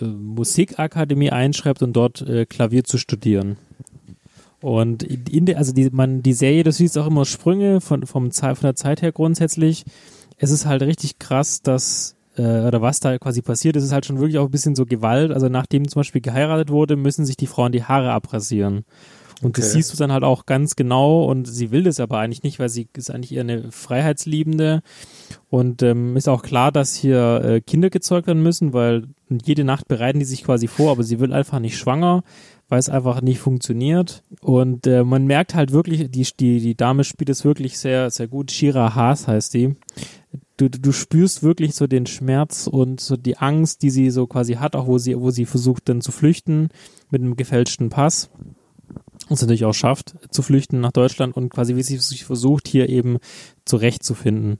[0.00, 3.56] äh, Musikakademie einschreibt und dort äh, Klavier zu studieren.
[4.62, 8.30] Und in der, also die, man, die Serie, das siehst auch immer Sprünge von, vom,
[8.30, 9.84] von der Zeit her grundsätzlich.
[10.38, 14.06] Es ist halt richtig krass, dass äh, oder was da quasi passiert ist, ist halt
[14.06, 15.32] schon wirklich auch ein bisschen so Gewalt.
[15.32, 18.84] Also nachdem zum Beispiel geheiratet wurde, müssen sich die Frauen die Haare abrasieren.
[19.42, 19.62] Und okay.
[19.62, 22.60] das siehst du dann halt auch ganz genau und sie will das aber eigentlich nicht,
[22.60, 24.82] weil sie ist eigentlich eher eine Freiheitsliebende
[25.50, 29.08] und ähm, ist auch klar, dass hier äh, Kinder gezeugt werden müssen, weil
[29.44, 32.22] jede Nacht bereiten die sich quasi vor, aber sie will einfach nicht schwanger,
[32.68, 37.02] weil es einfach nicht funktioniert und äh, man merkt halt wirklich, die, die, die Dame
[37.02, 39.74] spielt es wirklich sehr, sehr gut, Shira Haas heißt die,
[40.56, 44.54] du, du spürst wirklich so den Schmerz und so die Angst, die sie so quasi
[44.54, 46.68] hat, auch wo sie, wo sie versucht dann zu flüchten
[47.10, 48.30] mit einem gefälschten Pass
[49.28, 52.68] und es natürlich auch schafft, zu flüchten nach Deutschland und quasi wie sie sich versucht,
[52.68, 53.18] hier eben
[53.64, 54.58] zurechtzufinden.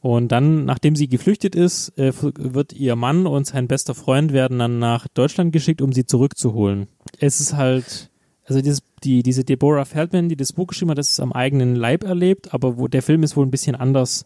[0.00, 4.58] Und dann, nachdem sie geflüchtet ist, äh, wird ihr Mann und sein bester Freund werden
[4.58, 6.86] dann nach Deutschland geschickt, um sie zurückzuholen.
[7.18, 8.10] Es ist halt,
[8.44, 11.74] also dieses, die, diese Deborah Feldman, die das Buch geschrieben hat, das ist am eigenen
[11.74, 14.24] Leib erlebt, aber wo der Film ist wohl ein bisschen anders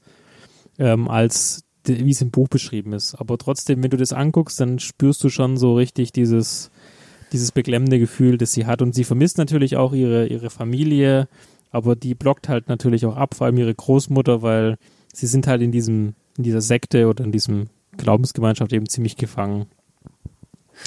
[0.79, 3.14] ähm, als wie es im Buch beschrieben ist.
[3.16, 6.70] Aber trotzdem, wenn du das anguckst, dann spürst du schon so richtig dieses,
[7.33, 8.83] dieses beklemmende Gefühl, das sie hat.
[8.83, 11.29] Und sie vermisst natürlich auch ihre, ihre Familie,
[11.70, 14.77] aber die blockt halt natürlich auch ab, vor allem ihre Großmutter, weil
[15.12, 19.66] sie sind halt in diesem, in dieser Sekte oder in diesem Glaubensgemeinschaft eben ziemlich gefangen.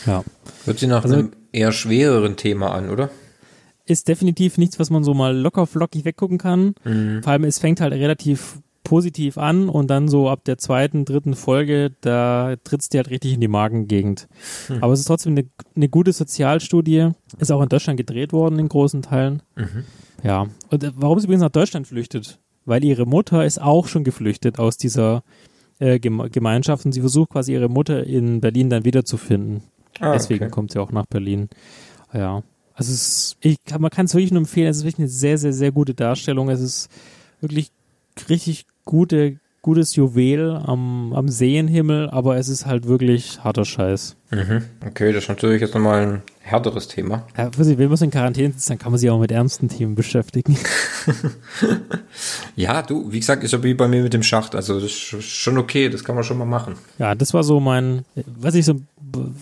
[0.05, 0.23] Ja.
[0.65, 3.09] Hört sich nach also, einem eher schwereren Thema an, oder?
[3.85, 6.73] Ist definitiv nichts, was man so mal locker flockig weggucken kann.
[6.83, 7.21] Mhm.
[7.21, 11.33] Vor allem, es fängt halt relativ positiv an und dann so ab der zweiten, dritten
[11.33, 14.29] Folge, da trittst dir halt richtig in die Magengegend.
[14.67, 14.81] Hm.
[14.81, 17.09] Aber es ist trotzdem eine, eine, gute Sozialstudie,
[17.39, 19.43] ist auch in Deutschland gedreht worden in großen Teilen.
[19.55, 19.83] Mhm.
[20.23, 20.47] Ja.
[20.69, 22.39] Und äh, warum sie übrigens nach Deutschland flüchtet?
[22.63, 25.23] Weil ihre Mutter ist auch schon geflüchtet aus dieser
[25.79, 29.61] äh, Gemeinschaft und sie versucht quasi ihre Mutter in Berlin dann wiederzufinden.
[29.99, 30.51] Ah, Deswegen okay.
[30.51, 31.49] kommt sie auch nach Berlin.
[32.13, 32.43] Ja.
[32.73, 35.37] Also es ist, ich, man kann es wirklich nur empfehlen, es ist wirklich eine sehr,
[35.37, 36.49] sehr, sehr gute Darstellung.
[36.49, 36.89] Es ist
[37.39, 37.71] wirklich
[38.29, 44.15] richtig gute, gutes Juwel am, am Seenhimmel, aber es ist halt wirklich harter Scheiß.
[44.31, 44.63] Mhm.
[44.85, 47.25] Okay, das ist natürlich jetzt nochmal ein härteres Thema.
[47.35, 50.55] Ja, wenn man in Quarantäne sitzt, dann kann man sich auch mit ernsten Themen beschäftigen.
[52.55, 54.55] ja, du, wie gesagt, ist ja wie bei mir mit dem Schacht.
[54.55, 56.75] Also das ist schon okay, das kann man schon mal machen.
[56.99, 58.75] Ja, das war so mein, was ich so,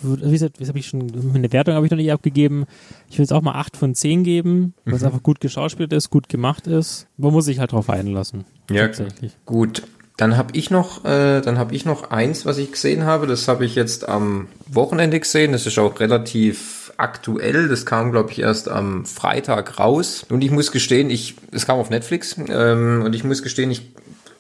[0.02, 2.66] wie gesagt, habe ich schon, eine Wertung habe ich noch nicht abgegeben.
[3.10, 5.08] Ich will jetzt auch mal 8 von 10 geben, weil es mhm.
[5.08, 7.08] einfach gut geschauspielt ist, gut gemacht ist.
[7.18, 8.46] Man muss sich halt drauf einlassen.
[8.70, 9.34] Ja, tatsächlich.
[9.46, 9.84] gut.
[10.16, 13.26] Dann habe ich noch, äh, dann habe ich noch eins, was ich gesehen habe.
[13.26, 15.54] Das habe ich jetzt am Wochenende gesehen.
[15.54, 17.68] Das ist auch relativ aktuell.
[17.68, 20.24] Das kam, glaube ich, erst am Freitag raus.
[20.30, 22.38] Und ich muss gestehen, ich, es kam auf Netflix.
[22.38, 23.92] Ähm, und ich muss gestehen, ich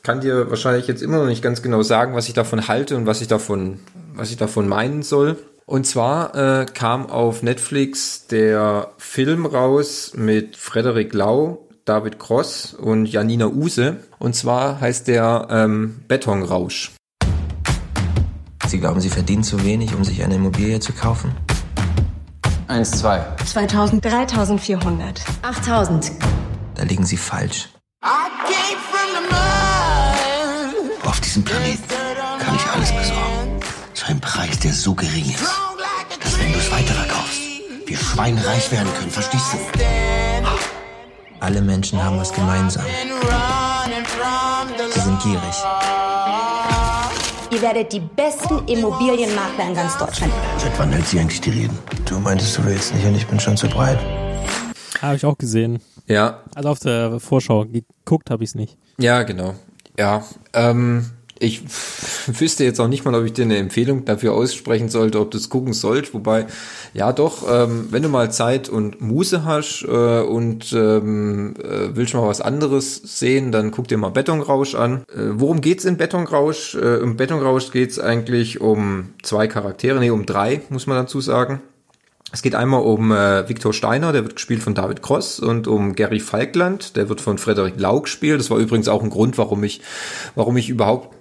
[0.04, 3.06] kann dir wahrscheinlich jetzt immer noch nicht ganz genau sagen, was ich davon halte und
[3.06, 3.80] was ich davon,
[4.16, 5.38] was ich davon meinen soll.
[5.66, 13.06] Und zwar äh, kam auf Netflix der Film raus mit Frederik Lau, David Cross und
[13.06, 13.98] Janina Use.
[14.20, 16.92] Und zwar heißt der ähm, Betonrausch.
[18.68, 21.32] Sie glauben, Sie verdienen zu wenig, um sich eine Immobilie zu kaufen?
[22.68, 23.24] Eins, zwei.
[23.46, 24.04] 2000.
[24.04, 25.22] 3400.
[25.44, 26.12] 8000.
[26.76, 27.70] Da liegen Sie falsch.
[31.06, 31.84] Auf diesem Planeten
[32.40, 33.13] kann ich alles besorgen.
[34.04, 35.46] Zu einem Preis, der so gering ist,
[36.22, 37.40] dass wenn du es weiterverkaufst,
[37.86, 39.10] wir schweinreich werden können.
[39.10, 39.58] Verstehst du?
[41.40, 42.84] Alle Menschen haben was gemeinsam.
[44.94, 45.56] Sie sind gierig.
[47.50, 50.34] Ihr werdet die besten Immobilienmakler in ganz Deutschland.
[50.58, 51.80] Seit wann hält sie eigentlich die Reden?
[52.04, 54.00] Du meintest, du willst nicht und ich bin schon zu breit.
[55.02, 55.82] Habe ich auch gesehen.
[56.08, 56.42] Ja.
[56.56, 58.78] Also auf der Vorschau geguckt habe ich es nicht.
[58.98, 59.56] Ja, genau.
[59.98, 61.10] Ja, ähm,
[61.44, 61.62] ich
[62.28, 65.38] wüsste jetzt auch nicht mal, ob ich dir eine Empfehlung dafür aussprechen sollte, ob du
[65.38, 66.14] es gucken sollt.
[66.14, 66.48] Wobei,
[66.94, 72.14] ja doch, ähm, wenn du mal Zeit und Muße hast äh, und ähm, äh, willst
[72.14, 75.04] mal was anderes sehen, dann guck dir mal Betonrausch an.
[75.14, 76.76] Äh, worum geht's in Betonrausch?
[76.76, 81.62] Äh, Im Betonrausch geht's eigentlich um zwei Charaktere, nee, um drei, muss man dazu sagen.
[82.34, 85.94] Es geht einmal um äh, Viktor Steiner, der wird gespielt von David Cross, und um
[85.94, 88.40] Gary Falkland, der wird von Frederik Lau gespielt.
[88.40, 89.82] Das war übrigens auch ein Grund, warum ich,
[90.34, 91.16] warum ich überhaupt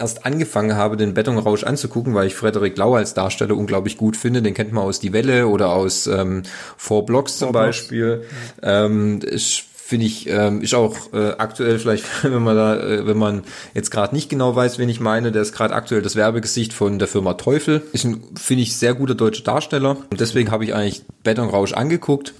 [0.00, 4.42] erst angefangen habe, den Betonrausch anzugucken, weil ich Frederik Lau als Darsteller unglaublich gut finde.
[4.42, 6.42] Den kennt man aus Die Welle oder aus ähm,
[6.76, 7.78] Four Blocks zum Four Blocks.
[7.78, 8.24] Beispiel.
[8.62, 13.18] Ähm, ich finde ich, ähm, ist auch äh, aktuell vielleicht, wenn man da, äh, wenn
[13.18, 13.42] man
[13.74, 17.00] jetzt gerade nicht genau weiß, wen ich meine, der ist gerade aktuell das Werbegesicht von
[17.00, 17.82] der Firma Teufel.
[17.92, 19.96] Ist ein, finde ich, sehr guter deutscher Darsteller.
[20.10, 22.34] Und deswegen habe ich eigentlich Betonrausch angeguckt.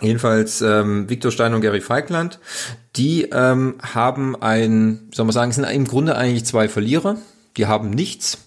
[0.00, 2.38] Jedenfalls ähm, Viktor Stein und Gary Feigland,
[2.96, 7.16] die ähm, haben ein, soll man sagen, sind im Grunde eigentlich zwei Verlierer.
[7.56, 8.38] Die haben nichts,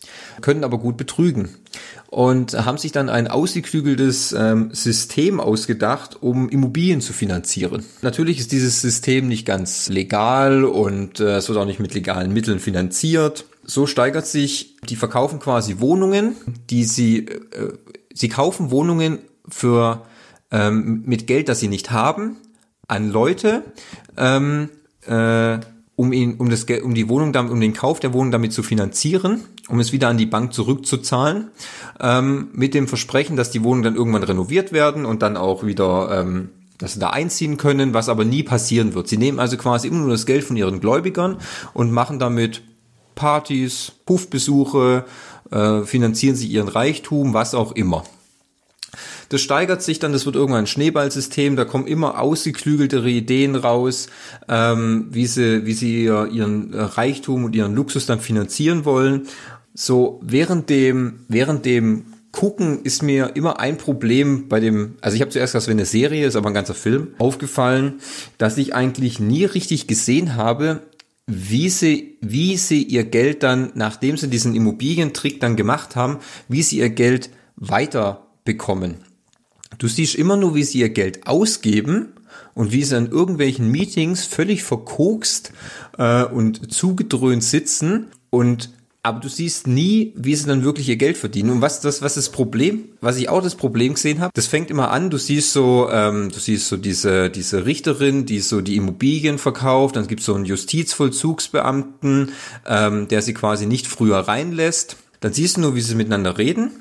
[0.41, 1.49] können aber gut betrügen
[2.13, 7.83] und haben sich dann ein ausgeklügeltes ähm, System ausgedacht, um Immobilien zu finanzieren.
[8.03, 12.31] Natürlich ist dieses System nicht ganz legal und äh, es wird auch nicht mit legalen
[12.31, 13.45] Mitteln finanziert.
[13.65, 16.35] So steigert sich, die verkaufen quasi Wohnungen,
[16.69, 17.73] die sie, äh,
[18.13, 20.05] sie kaufen Wohnungen für
[20.53, 22.37] ähm, mit Geld, das sie nicht haben,
[22.87, 23.63] an Leute,
[24.15, 24.69] ähm,
[25.05, 25.57] äh,
[25.95, 29.41] um ihn, um das um die Wohnung, um den Kauf der Wohnung damit zu finanzieren,
[29.67, 31.49] um es wieder an die Bank zurückzuzahlen,
[31.99, 36.21] ähm, mit dem Versprechen, dass die Wohnungen dann irgendwann renoviert werden und dann auch wieder,
[36.21, 39.07] ähm, dass sie da einziehen können, was aber nie passieren wird.
[39.07, 41.37] Sie nehmen also quasi immer nur das Geld von ihren Gläubigern
[41.73, 42.61] und machen damit
[43.15, 45.05] Partys, Puffbesuche,
[45.51, 48.03] äh, finanzieren sie ihren Reichtum, was auch immer.
[49.33, 54.05] Das steigert sich dann, das wird irgendwann ein Schneeballsystem, da kommen immer ausgeklügeltere Ideen raus,
[54.47, 59.23] ähm, wie sie, wie sie ihren Reichtum und ihren Luxus dann finanzieren wollen.
[59.73, 65.21] So, während dem, während dem Gucken ist mir immer ein Problem bei dem, also ich
[65.21, 68.01] habe zuerst gesagt, es wäre eine Serie, ist aber ein ganzer Film, aufgefallen,
[68.37, 70.81] dass ich eigentlich nie richtig gesehen habe,
[71.25, 76.61] wie sie, wie sie ihr Geld dann, nachdem sie diesen Immobilientrick dann gemacht haben, wie
[76.61, 78.97] sie ihr Geld weiter bekommen.
[79.77, 82.13] Du siehst immer nur, wie sie ihr Geld ausgeben
[82.53, 85.53] und wie sie an irgendwelchen Meetings völlig verkokst
[85.97, 88.69] äh, und zugedröhnt sitzen und
[89.05, 91.49] aber du siehst nie, wie sie dann wirklich ihr Geld verdienen.
[91.49, 94.71] Und was das, was das Problem, was ich auch das Problem gesehen habe, das fängt
[94.71, 98.77] immer an, du siehst so, ähm, du siehst so diese, diese Richterin, die so die
[98.77, 102.31] Immobilien verkauft, dann gibt es so einen Justizvollzugsbeamten,
[102.65, 104.95] ähm, der sie quasi nicht früher reinlässt.
[105.19, 106.71] Dann siehst du nur, wie sie miteinander reden.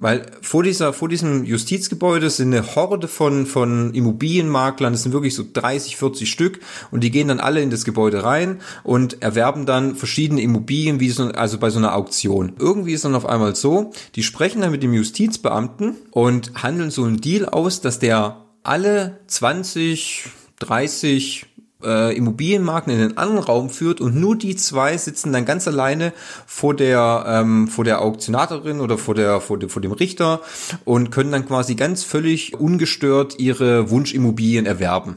[0.00, 5.34] Weil vor dieser, vor diesem Justizgebäude sind eine Horde von, von Immobilienmaklern, das sind wirklich
[5.34, 6.60] so 30, 40 Stück
[6.92, 11.10] und die gehen dann alle in das Gebäude rein und erwerben dann verschiedene Immobilien, wie
[11.10, 12.52] so, also bei so einer Auktion.
[12.58, 17.02] Irgendwie ist dann auf einmal so, die sprechen dann mit dem Justizbeamten und handeln so
[17.02, 20.26] einen Deal aus, dass der alle 20,
[20.60, 21.46] 30
[21.82, 26.12] äh, Immobilienmarken in den anderen Raum führt und nur die zwei sitzen dann ganz alleine
[26.46, 30.40] vor der ähm, vor der Auktionatorin oder vor der vor, dem vor dem Richter
[30.84, 35.16] und können dann quasi ganz völlig ungestört ihre Wunschimmobilien erwerben.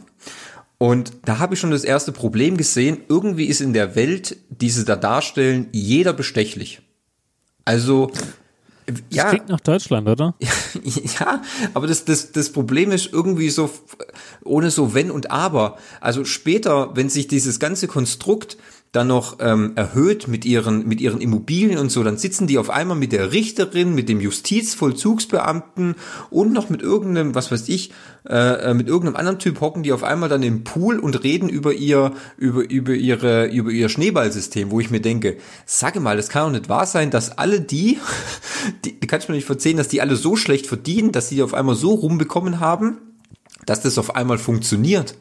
[0.77, 3.01] Und da habe ich schon das erste Problem gesehen.
[3.07, 6.81] Irgendwie ist in der Welt, die sie da darstellen, jeder bestechlich.
[7.65, 8.11] Also
[9.09, 9.23] ja.
[9.23, 10.35] Das klingt nach Deutschland, oder?
[11.19, 11.41] ja,
[11.73, 13.69] aber das, das, das Problem ist irgendwie so,
[14.43, 15.77] ohne so Wenn und Aber.
[15.99, 18.57] Also später, wenn sich dieses ganze Konstrukt
[18.91, 22.69] dann noch ähm, erhöht mit ihren, mit ihren Immobilien und so, dann sitzen die auf
[22.69, 25.95] einmal mit der Richterin, mit dem Justizvollzugsbeamten
[26.29, 27.93] und noch mit irgendeinem, was weiß ich,
[28.27, 31.71] äh, mit irgendeinem anderen Typ hocken die auf einmal dann im Pool und reden über
[31.73, 36.47] ihr, über, über ihre, über ihr Schneeballsystem, wo ich mir denke, sage mal, das kann
[36.47, 37.97] doch nicht wahr sein, dass alle die,
[38.85, 41.41] die, die kannst du mir nicht verzeihen, dass die alle so schlecht verdienen, dass sie
[41.43, 42.97] auf einmal so rumbekommen haben
[43.65, 45.15] dass das auf einmal funktioniert.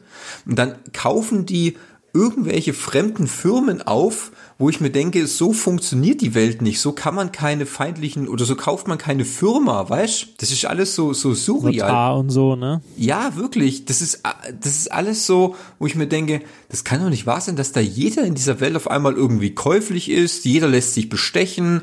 [0.45, 1.77] Und dann kaufen die
[2.13, 4.31] irgendwelche fremden Firmen auf,
[4.61, 6.79] wo ich mir denke, so funktioniert die Welt nicht.
[6.79, 10.35] So kann man keine feindlichen oder so kauft man keine Firma, weißt?
[10.37, 11.87] Das ist alles so so surreal.
[11.87, 12.81] Notar und so, ne?
[12.95, 13.85] Ja, wirklich.
[13.85, 14.21] Das ist
[14.61, 17.71] das ist alles so, wo ich mir denke, das kann doch nicht wahr sein, dass
[17.71, 20.45] da jeder in dieser Welt auf einmal irgendwie käuflich ist.
[20.45, 21.81] Jeder lässt sich bestechen.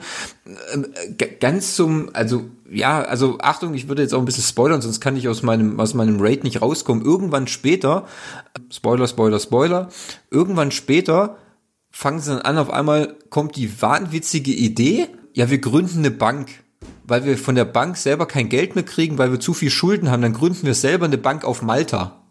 [0.72, 0.86] Ähm,
[1.40, 5.16] ganz zum, also ja, also Achtung, ich würde jetzt auch ein bisschen spoilern, sonst kann
[5.16, 7.04] ich aus meinem aus meinem Raid nicht rauskommen.
[7.04, 8.06] Irgendwann später,
[8.70, 9.88] Spoiler, Spoiler, Spoiler.
[10.30, 11.38] Irgendwann später
[11.91, 16.49] fangen sie dann an, auf einmal kommt die wahnwitzige Idee, ja, wir gründen eine Bank.
[17.05, 20.11] Weil wir von der Bank selber kein Geld mehr kriegen, weil wir zu viel Schulden
[20.11, 22.22] haben, dann gründen wir selber eine Bank auf Malta.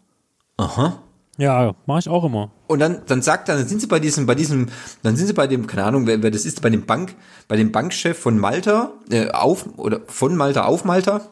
[0.56, 1.02] Aha.
[1.36, 2.50] Ja, mache ich auch immer.
[2.66, 4.66] Und dann, dann sagt er, dann sind sie bei diesem, bei diesem,
[5.02, 7.14] dann sind sie bei dem, keine Ahnung, wer, wer das ist, bei dem Bank,
[7.46, 11.28] bei dem Bankchef von Malta, äh, auf, oder von Malta auf Malta.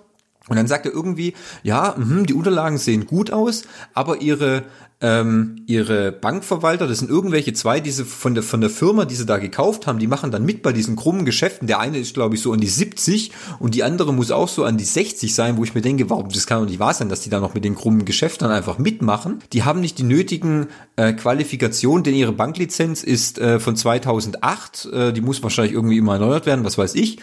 [0.49, 3.64] Und dann sagt er irgendwie, ja, mh, die Unterlagen sehen gut aus,
[3.95, 4.64] aber ihre,
[5.03, 9.26] ähm, ihre Bankverwalter, das sind irgendwelche zwei, diese von der von der Firma, die sie
[9.26, 11.68] da gekauft haben, die machen dann mit bei diesen krummen Geschäften.
[11.68, 14.64] Der eine ist, glaube ich, so an die 70 und die andere muss auch so
[14.64, 17.11] an die 60 sein, wo ich mir denke, warum, das kann doch nicht wahr sein,
[17.11, 19.40] dass die da noch mit den krummen Geschäften einfach mitmachen.
[19.53, 25.12] Die haben nicht die nötigen äh, Qualifikationen, denn ihre Banklizenz ist äh, von 2008, äh,
[25.12, 27.18] die muss wahrscheinlich irgendwie immer erneuert werden, was weiß ich.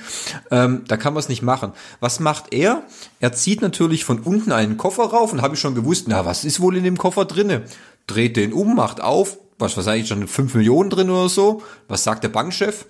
[0.52, 1.72] Ähm, da kann man es nicht machen.
[2.00, 2.84] Was macht er?
[3.20, 6.46] Er zieht natürlich von unten einen Koffer rauf und habe ich schon gewusst, na, was
[6.46, 7.63] ist wohl in dem Koffer drinne?
[8.08, 11.62] Dreht den um, macht auf, was was eigentlich schon 5 Millionen drin oder so.
[11.88, 12.86] Was sagt der Bankchef?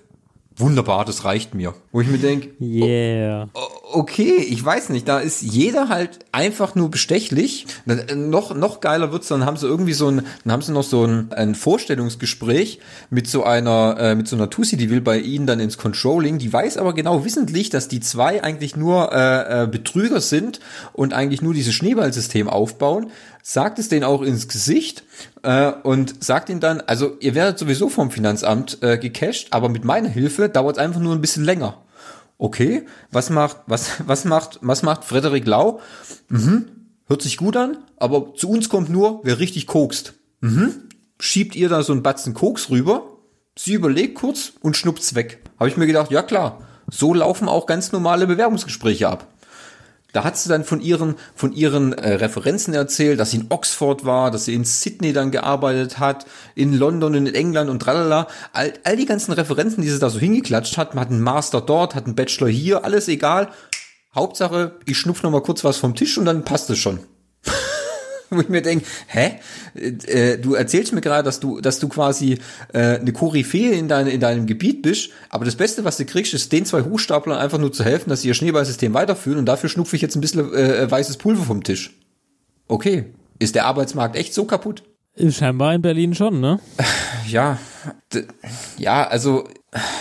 [0.56, 1.74] Wunderbar, das reicht mir.
[1.90, 3.48] Wo ich mir denke, yeah.
[3.94, 7.66] Okay, ich weiß nicht, da ist jeder halt einfach nur bestechlich.
[7.86, 10.82] Dann, noch, noch geiler wird's, dann haben sie irgendwie so ein, dann haben sie noch
[10.82, 12.80] so ein, ein Vorstellungsgespräch
[13.10, 16.38] mit so einer, äh, mit so einer Tussi, die will bei ihnen dann ins Controlling,
[16.38, 20.60] die weiß aber genau wissentlich, dass die zwei eigentlich nur äh, äh, Betrüger sind
[20.92, 23.10] und eigentlich nur dieses Schneeballsystem aufbauen
[23.46, 25.04] sagt es denen auch ins Gesicht
[25.42, 29.84] äh, und sagt ihnen dann, also ihr werdet sowieso vom Finanzamt äh, gecasht, aber mit
[29.84, 31.83] meiner Hilfe dauert es einfach nur ein bisschen länger.
[32.44, 35.80] Okay, was macht, was, was macht, was macht Frederik Lau?
[36.28, 36.66] Mhm,
[37.06, 40.12] hört sich gut an, aber zu uns kommt nur, wer richtig kokst.
[40.42, 43.16] Mhm, schiebt ihr da so einen Batzen Koks rüber,
[43.56, 45.40] sie überlegt kurz und schnuppt's weg.
[45.58, 49.26] Habe ich mir gedacht, ja klar, so laufen auch ganz normale Bewerbungsgespräche ab.
[50.14, 54.04] Da hat sie dann von ihren, von ihren äh, Referenzen erzählt, dass sie in Oxford
[54.04, 58.28] war, dass sie in Sydney dann gearbeitet hat, in London, in England und tralala.
[58.52, 61.60] All, all die ganzen Referenzen, die sie da so hingeklatscht hat, man hat einen Master
[61.60, 63.48] dort, hat einen Bachelor hier, alles egal.
[64.14, 67.00] Hauptsache, ich schnupf noch mal kurz was vom Tisch und dann passt es schon
[68.36, 69.40] wo ich mir denke, hä?
[69.74, 72.38] Äh, du erzählst mir gerade, dass du, dass du quasi
[72.72, 76.34] äh, eine Koryphäe in, dein, in deinem Gebiet bist, aber das Beste, was du kriegst,
[76.34, 79.68] ist den zwei Hochstaplern einfach nur zu helfen, dass sie ihr Schneeballsystem weiterführen und dafür
[79.68, 81.94] schnupfe ich jetzt ein bisschen äh, weißes Pulver vom Tisch.
[82.68, 83.06] Okay.
[83.38, 84.84] Ist der Arbeitsmarkt echt so kaputt?
[85.30, 86.60] Scheinbar in Berlin schon, ne?
[87.28, 87.58] Ja,
[88.76, 89.48] ja, also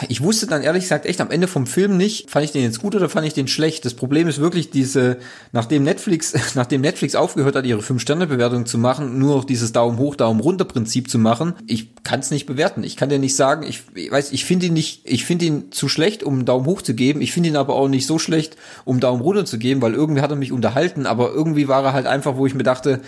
[0.08, 2.80] ich wusste dann ehrlich gesagt echt am Ende vom Film nicht, fand ich den jetzt
[2.80, 3.86] gut oder fand ich den schlecht.
[3.86, 5.18] Das Problem ist wirklich diese,
[5.52, 10.16] nachdem Netflix, nachdem Netflix aufgehört hat, ihre 5-Sterne-Bewertung zu machen, nur noch dieses Daumen hoch,
[10.16, 12.84] Daumen runter Prinzip zu machen, ich kann es nicht bewerten.
[12.84, 15.72] Ich kann dir nicht sagen, ich, ich weiß, ich finde ihn nicht, ich finde ihn
[15.72, 17.22] zu schlecht, um einen Daumen hoch zu geben.
[17.22, 20.22] Ich finde ihn aber auch nicht so schlecht, um Daumen runter zu geben, weil irgendwie
[20.22, 23.02] hat er mich unterhalten, aber irgendwie war er halt einfach, wo ich mir dachte,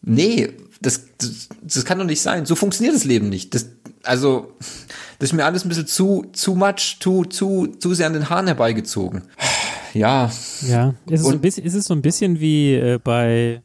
[0.00, 0.48] nee,
[0.80, 2.46] das, das, das kann doch nicht sein.
[2.46, 3.54] So funktioniert das Leben nicht.
[3.54, 3.66] Das,
[4.02, 4.52] also,
[5.18, 8.28] das ist mir alles ein bisschen zu, zu much, zu, zu, zu sehr an den
[8.28, 9.22] Haaren herbeigezogen.
[9.94, 10.30] Ja.
[10.66, 10.94] Ja.
[11.06, 13.62] Ist es, so ein bisschen, ist es so ein bisschen wie äh, bei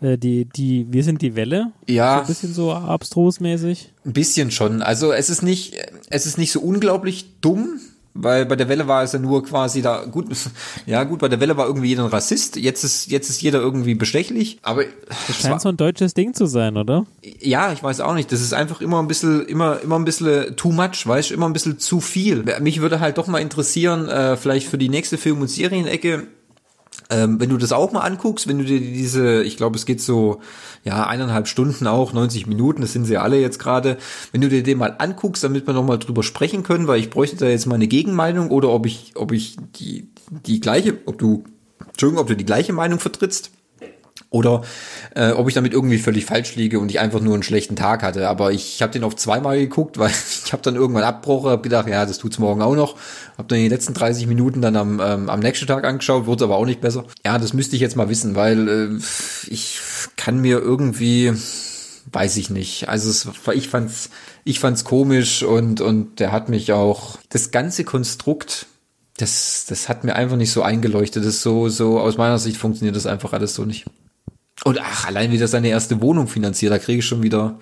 [0.00, 1.72] äh, die, die, wir sind die Welle?
[1.86, 2.16] Ja.
[2.16, 3.92] So ein bisschen so abstrusmäßig?
[4.04, 4.82] Ein bisschen schon.
[4.82, 5.76] Also es ist nicht,
[6.10, 7.80] es ist nicht so unglaublich dumm,
[8.14, 10.26] weil bei der Welle war es ja nur quasi da gut
[10.86, 13.60] ja gut bei der Welle war irgendwie jeder ein Rassist jetzt ist jetzt ist jeder
[13.60, 14.84] irgendwie bestechlich aber
[15.26, 17.06] das scheint war, so ein deutsches Ding zu sein oder?
[17.40, 20.56] Ja ich weiß auch nicht das ist einfach immer ein bisschen immer immer ein bisschen
[20.56, 22.44] too much weißt immer ein bisschen zu viel.
[22.60, 26.26] Mich würde halt doch mal interessieren äh, vielleicht für die nächste Film und Serienecke
[27.10, 30.00] ähm, wenn du das auch mal anguckst, wenn du dir diese, ich glaube, es geht
[30.00, 30.40] so,
[30.84, 33.96] ja, eineinhalb Stunden auch, 90 Minuten, das sind sie alle jetzt gerade,
[34.32, 37.36] wenn du dir den mal anguckst, damit wir nochmal drüber sprechen können, weil ich bräuchte
[37.36, 41.44] da jetzt mal eine Gegenmeinung oder ob ich, ob ich die, die gleiche, ob du,
[41.88, 43.52] Entschuldigung, ob du die gleiche Meinung vertrittst.
[44.30, 44.62] Oder
[45.14, 48.02] äh, ob ich damit irgendwie völlig falsch liege und ich einfach nur einen schlechten Tag
[48.02, 48.28] hatte.
[48.28, 50.10] Aber ich habe den auf zweimal geguckt, weil
[50.44, 52.96] ich habe dann irgendwann abgebrochen, habe gedacht, ja, das tut's morgen auch noch.
[53.38, 56.56] Habe dann die letzten 30 Minuten dann am, ähm, am nächsten Tag angeschaut, wurde aber
[56.56, 57.04] auch nicht besser.
[57.24, 58.98] Ja, das müsste ich jetzt mal wissen, weil äh,
[59.46, 59.80] ich
[60.16, 61.32] kann mir irgendwie,
[62.12, 62.90] weiß ich nicht.
[62.90, 64.10] Also es, ich fand's,
[64.44, 68.66] ich fand's komisch und und der hat mich auch das ganze Konstrukt
[69.16, 71.24] das, das hat mir einfach nicht so eingeleuchtet.
[71.24, 73.84] Das ist so, so, aus meiner Sicht funktioniert das einfach alles so nicht.
[74.64, 77.58] Und ach, allein wieder seine erste Wohnung finanziert, da kriege ich schon wieder,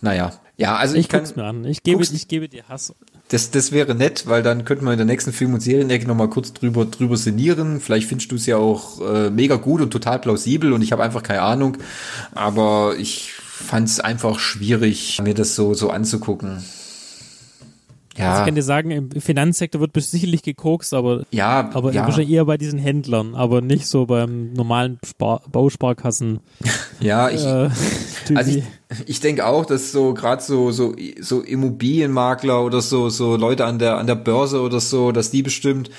[0.00, 0.32] naja.
[0.56, 1.24] Ja, also ich, ich kann.
[1.36, 1.64] mir an.
[1.64, 2.92] Ich gebe, ich gebe dir Hass.
[3.28, 6.28] Das, das wäre nett, weil dann könnten wir in der nächsten Film- und Serienecke nochmal
[6.28, 7.80] kurz drüber, drüber sinnieren.
[7.80, 11.02] Vielleicht findest du es ja auch äh, mega gut und total plausibel und ich habe
[11.02, 11.78] einfach keine Ahnung.
[12.32, 16.62] Aber ich fand es einfach schwierig, mir das so, so anzugucken.
[18.20, 18.30] Ja.
[18.30, 22.04] Also ich kann dir sagen, im Finanzsektor wird sicherlich gekokst, aber, ja, aber ja.
[22.04, 26.40] wahrscheinlich eher bei diesen Händlern, aber nicht so beim normalen Spar Bausparkassen.
[27.02, 27.70] Ja, ich, äh,
[28.34, 28.64] also ich,
[29.06, 33.78] ich denke auch, dass so gerade so so so Immobilienmakler oder so so Leute an
[33.78, 35.90] der an der Börse oder so, dass die bestimmt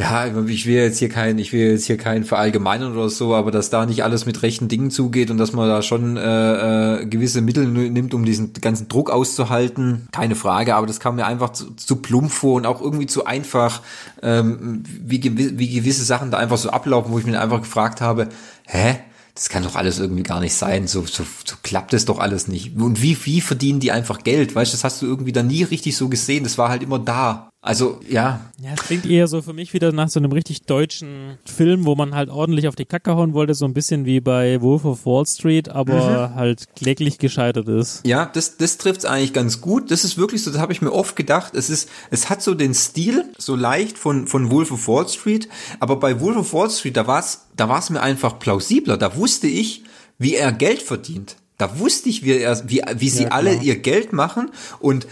[0.00, 3.50] ja, ich will jetzt hier kein, ich will jetzt hier kein verallgemeinern oder so, aber
[3.50, 7.06] dass da nicht alles mit rechten Dingen zugeht und dass man da schon äh, äh,
[7.06, 11.50] gewisse Mittel nimmt, um diesen ganzen Druck auszuhalten, keine Frage, aber das kam mir einfach
[11.50, 13.82] zu, zu plump vor und auch irgendwie zu einfach,
[14.22, 15.20] ähm, wie,
[15.58, 18.30] wie gewisse Sachen da einfach so ablaufen, wo ich mir einfach gefragt habe,
[18.66, 19.00] hä?
[19.34, 20.86] das kann doch alles irgendwie gar nicht sein.
[20.86, 22.76] So, so, so klappt es doch alles nicht.
[22.76, 24.54] Und wie, wie verdienen die einfach Geld?
[24.54, 26.44] Weißt du, das hast du irgendwie da nie richtig so gesehen.
[26.44, 27.49] Das war halt immer da.
[27.62, 28.40] Also, ja.
[28.58, 31.94] Ja, es klingt eher so für mich wieder nach so einem richtig deutschen Film, wo
[31.94, 35.04] man halt ordentlich auf die Kacke hauen wollte, so ein bisschen wie bei Wolf of
[35.04, 36.34] Wall Street, aber mhm.
[36.36, 38.06] halt kläglich gescheitert ist.
[38.06, 39.90] Ja, das, das trifft's eigentlich ganz gut.
[39.90, 41.54] Das ist wirklich so, das habe ich mir oft gedacht.
[41.54, 45.46] Es ist, es hat so den Stil, so leicht von, von Wolf of Wall Street,
[45.80, 48.96] aber bei Wolf of Wall Street, da war's, da war's mir einfach plausibler.
[48.96, 49.84] Da wusste ich,
[50.16, 51.36] wie er Geld verdient.
[51.58, 55.06] Da wusste ich, wie er, wie, wie sie ja, alle ihr Geld machen und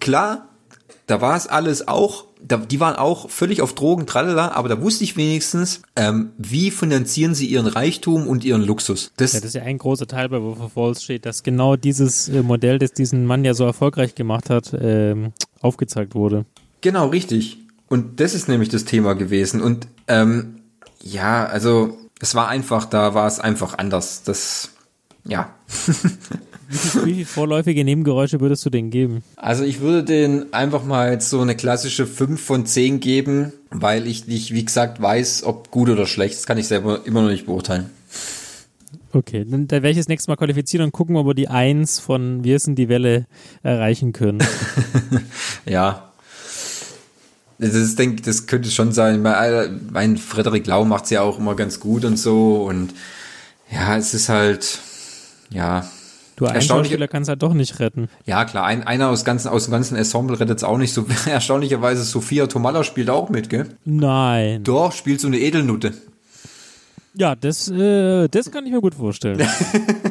[0.00, 0.50] klar,
[1.06, 4.80] da war es alles auch, da, die waren auch völlig auf Drogen, tralala, aber da
[4.80, 9.12] wusste ich wenigstens, ähm, wie finanzieren sie ihren Reichtum und ihren Luxus.
[9.16, 11.76] Das, ja, das ist ja ein großer Teil bei Wolf of Wall Street, dass genau
[11.76, 16.46] dieses äh, Modell, das diesen Mann ja so erfolgreich gemacht hat, ähm, aufgezeigt wurde.
[16.80, 17.58] Genau, richtig.
[17.88, 19.60] Und das ist nämlich das Thema gewesen.
[19.60, 20.60] Und ähm,
[21.02, 24.22] ja, also es war einfach, da war es einfach anders.
[24.22, 24.70] Das,
[25.24, 25.54] ja.
[26.74, 29.22] Wie, viel, wie viele vorläufige Nebengeräusche würdest du denn geben?
[29.36, 34.08] Also ich würde den einfach mal jetzt so eine klassische 5 von 10 geben, weil
[34.08, 36.34] ich nicht, wie gesagt, weiß, ob gut oder schlecht.
[36.34, 37.90] Das kann ich selber immer noch nicht beurteilen.
[39.12, 42.42] Okay, dann, werde ich das nächste Mal qualifizieren und gucken, ob wir die 1 von
[42.42, 43.26] Wir sind die Welle
[43.62, 44.42] erreichen können.
[45.66, 46.10] ja.
[47.58, 49.22] Das, ist, denke, das könnte schon sein.
[49.22, 52.64] Mein, mein Frederik Lau macht es ja auch immer ganz gut und so.
[52.64, 52.94] Und
[53.70, 54.80] ja, es ist halt,
[55.50, 55.88] ja,
[56.36, 58.08] Du, ein Schauspieler kannst halt doch nicht retten.
[58.26, 61.06] Ja, klar, ein, einer aus, ganzen, aus dem ganzen Ensemble rettet es auch nicht so.
[61.26, 63.76] Erstaunlicherweise, Sophia Tomalla spielt auch mit, gell?
[63.84, 64.64] Nein.
[64.64, 65.92] Doch, spielt so eine Edelnutte.
[67.16, 69.46] Ja, das, äh, das kann ich mir gut vorstellen.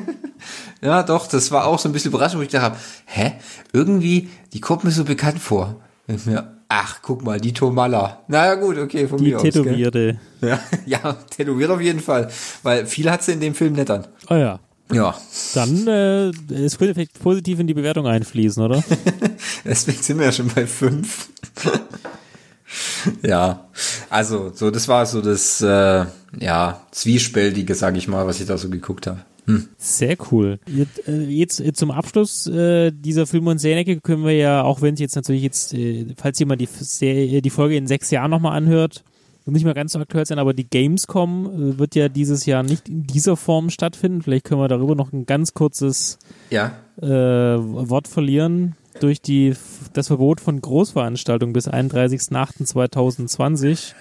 [0.82, 3.34] ja, doch, das war auch so ein bisschen überraschend, wo ich dachte, hä?
[3.74, 5.82] Irgendwie, die kommt mir so bekannt vor.
[6.08, 8.24] Und mir, ach, guck mal, die Tomalla.
[8.30, 10.18] Naja, gut, okay, von die mir Tätowierte.
[10.18, 10.40] aus.
[10.40, 10.50] Gell?
[10.50, 12.30] Ja, ja, tätowiert auf jeden Fall.
[12.64, 14.08] Weil viel hat sie in dem Film nicht an.
[14.30, 14.60] Oh ja.
[14.94, 15.16] Ja.
[15.54, 18.84] Dann äh, es könnte vielleicht positiv in die Bewertung einfließen, oder?
[19.66, 21.30] Deswegen sind wir ja schon bei fünf.
[23.24, 23.68] ja,
[24.10, 26.06] also so das war so das äh,
[26.40, 29.22] ja zwiespältige, sage ich mal, was ich da so geguckt habe.
[29.46, 29.68] Hm.
[29.78, 30.60] Sehr cool.
[30.68, 34.82] Jetzt, äh, jetzt äh, zum Abschluss äh, dieser Film- und Serienecke können wir ja, auch
[34.82, 38.32] wenn es jetzt natürlich jetzt, äh, falls jemand die, Serie, die Folge in sechs Jahren
[38.32, 39.04] nochmal anhört,
[39.52, 42.90] nicht mehr ganz so aktuell sein, aber die Gamescom äh, wird ja dieses Jahr nicht
[42.90, 44.22] in dieser Form stattfinden.
[44.22, 46.20] Vielleicht können wir darüber noch ein ganz kurzes
[46.50, 46.74] ja.
[47.02, 48.76] äh, Wort verlieren.
[49.00, 49.56] Durch die,
[49.94, 53.94] das Verbot von Großveranstaltungen bis 31.08.2020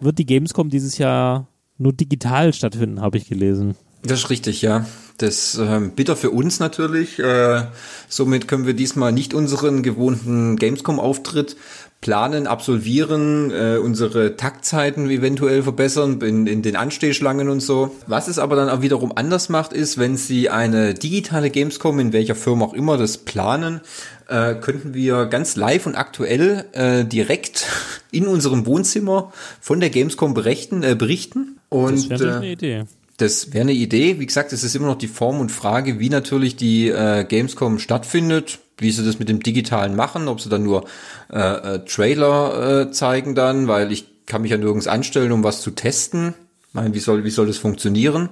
[0.00, 1.46] wird die Gamescom dieses Jahr
[1.78, 3.76] nur digital stattfinden, habe ich gelesen.
[4.02, 4.86] Das ist richtig, ja.
[5.16, 7.18] Das äh, bitter für uns natürlich.
[7.18, 7.66] Äh,
[8.08, 11.56] somit können wir diesmal nicht unseren gewohnten Gamescom-Auftritt
[12.04, 17.96] planen, absolvieren, äh, unsere Taktzeiten eventuell verbessern in, in den Anstehschlangen und so.
[18.06, 22.12] Was es aber dann auch wiederum anders macht, ist, wenn Sie eine digitale Gamescom, in
[22.12, 23.80] welcher Firma auch immer das planen,
[24.28, 27.64] äh, könnten wir ganz live und aktuell äh, direkt
[28.10, 29.32] in unserem Wohnzimmer
[29.62, 30.82] von der Gamescom berichten.
[30.82, 31.58] Äh, berichten.
[31.70, 32.84] Und, das wäre eine Idee.
[33.16, 34.20] Das wäre eine Idee.
[34.20, 37.78] Wie gesagt, es ist immer noch die Form und Frage, wie natürlich die äh, Gamescom
[37.78, 40.84] stattfindet, wie sie das mit dem Digitalen machen, ob sie dann nur
[41.32, 45.60] äh, äh, Trailer äh, zeigen dann, weil ich kann mich ja nirgends anstellen, um was
[45.60, 46.34] zu testen.
[46.68, 48.30] Ich meine, wie soll, wie soll das funktionieren?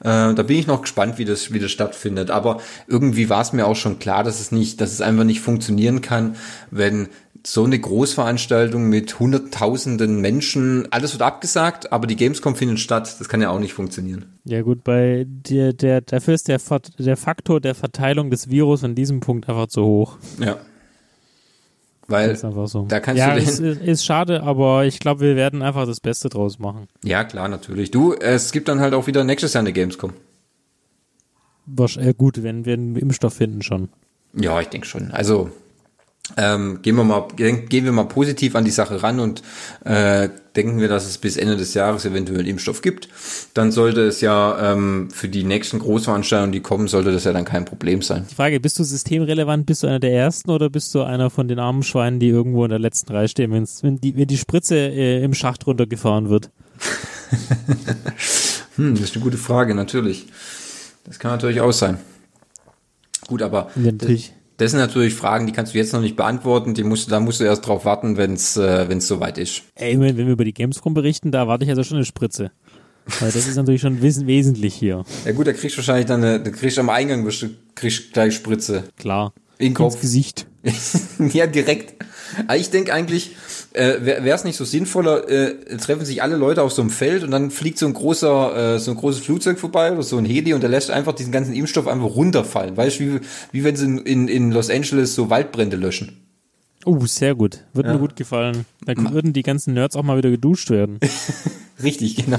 [0.00, 2.30] Äh, da bin ich noch gespannt, wie das, wie das stattfindet.
[2.30, 5.40] Aber irgendwie war es mir auch schon klar, dass es nicht, dass es einfach nicht
[5.40, 6.34] funktionieren kann,
[6.72, 7.08] wenn
[7.46, 13.16] so eine Großveranstaltung mit hunderttausenden Menschen, alles wird abgesagt, aber die Gamescom findet statt.
[13.20, 14.24] Das kann ja auch nicht funktionieren.
[14.44, 16.60] Ja gut, bei der, der dafür ist der,
[16.98, 20.18] der Faktor der Verteilung des Virus an diesem Punkt einfach zu hoch.
[20.40, 20.56] Ja.
[22.08, 22.86] Weil ist einfach so.
[22.88, 25.86] da kannst ja, du den, ist, ist, ist schade, aber ich glaube, wir werden einfach
[25.86, 26.88] das Beste draus machen.
[27.04, 27.92] Ja, klar, natürlich.
[27.92, 30.12] Du, es gibt dann halt auch wieder nächstes Jahr eine Gamescom.
[31.66, 33.88] Was, äh, gut, wenn wir einen Impfstoff finden schon.
[34.34, 35.12] Ja, ich denke schon.
[35.12, 35.50] Also
[36.36, 39.42] ähm, gehen wir mal gehen wir mal positiv an die Sache ran und
[39.84, 43.08] äh, denken wir, dass es bis Ende des Jahres eventuell einen Impfstoff gibt.
[43.54, 47.44] Dann sollte es ja ähm, für die nächsten Großveranstaltungen, die kommen, sollte das ja dann
[47.44, 48.26] kein Problem sein.
[48.30, 51.46] Die Frage, bist du systemrelevant, bist du einer der Ersten oder bist du einer von
[51.46, 54.38] den armen Schweinen, die irgendwo in der letzten Reihe stehen, wenn's, wenn, die, wenn die
[54.38, 56.50] Spritze äh, im Schacht runtergefahren wird?
[58.76, 60.26] hm, das ist eine gute Frage, natürlich.
[61.04, 61.98] Das kann natürlich auch sein.
[63.26, 64.28] Gut, aber ja, natürlich.
[64.28, 66.74] Das sind natürlich Fragen, die kannst du jetzt noch nicht beantworten.
[66.74, 69.62] Die musst du, da musst du erst drauf warten, wenn es äh, wenn's soweit ist.
[69.74, 72.50] Ey, wenn wir über die Gamescom berichten, da warte ich also schon eine Spritze.
[73.20, 75.04] Weil das ist natürlich schon wes wesentlich hier.
[75.24, 77.28] Ja gut, da kriegst du wahrscheinlich dann eine, da kriegst du am Eingang
[77.74, 78.84] kriegst gleich Spritze.
[78.96, 79.32] Klar.
[79.58, 79.94] In Kopf.
[79.94, 80.46] Ins Gesicht.
[81.32, 81.94] ja, direkt.
[82.56, 83.36] Ich denke eigentlich,
[83.72, 87.22] äh, wäre es nicht so sinnvoller, äh, treffen sich alle Leute auf so einem Feld
[87.22, 90.24] und dann fliegt so ein großer, äh, so ein großes Flugzeug vorbei oder so ein
[90.24, 92.76] Heli und der lässt einfach diesen ganzen Impfstoff einfach runterfallen.
[92.76, 93.20] Weißt du, wie,
[93.52, 96.20] wie wenn sie in, in Los Angeles so Waldbrände löschen.
[96.84, 97.64] Oh, sehr gut.
[97.72, 97.94] Würde Ja.
[97.94, 98.64] mir gut gefallen.
[98.84, 100.98] Da würden die ganzen Nerds auch mal wieder geduscht werden.
[101.82, 102.38] Richtig, genau.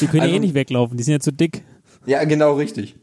[0.00, 1.62] Die können ja Also- eh nicht weglaufen, die sind ja zu dick.
[2.06, 2.96] Ja, genau, richtig.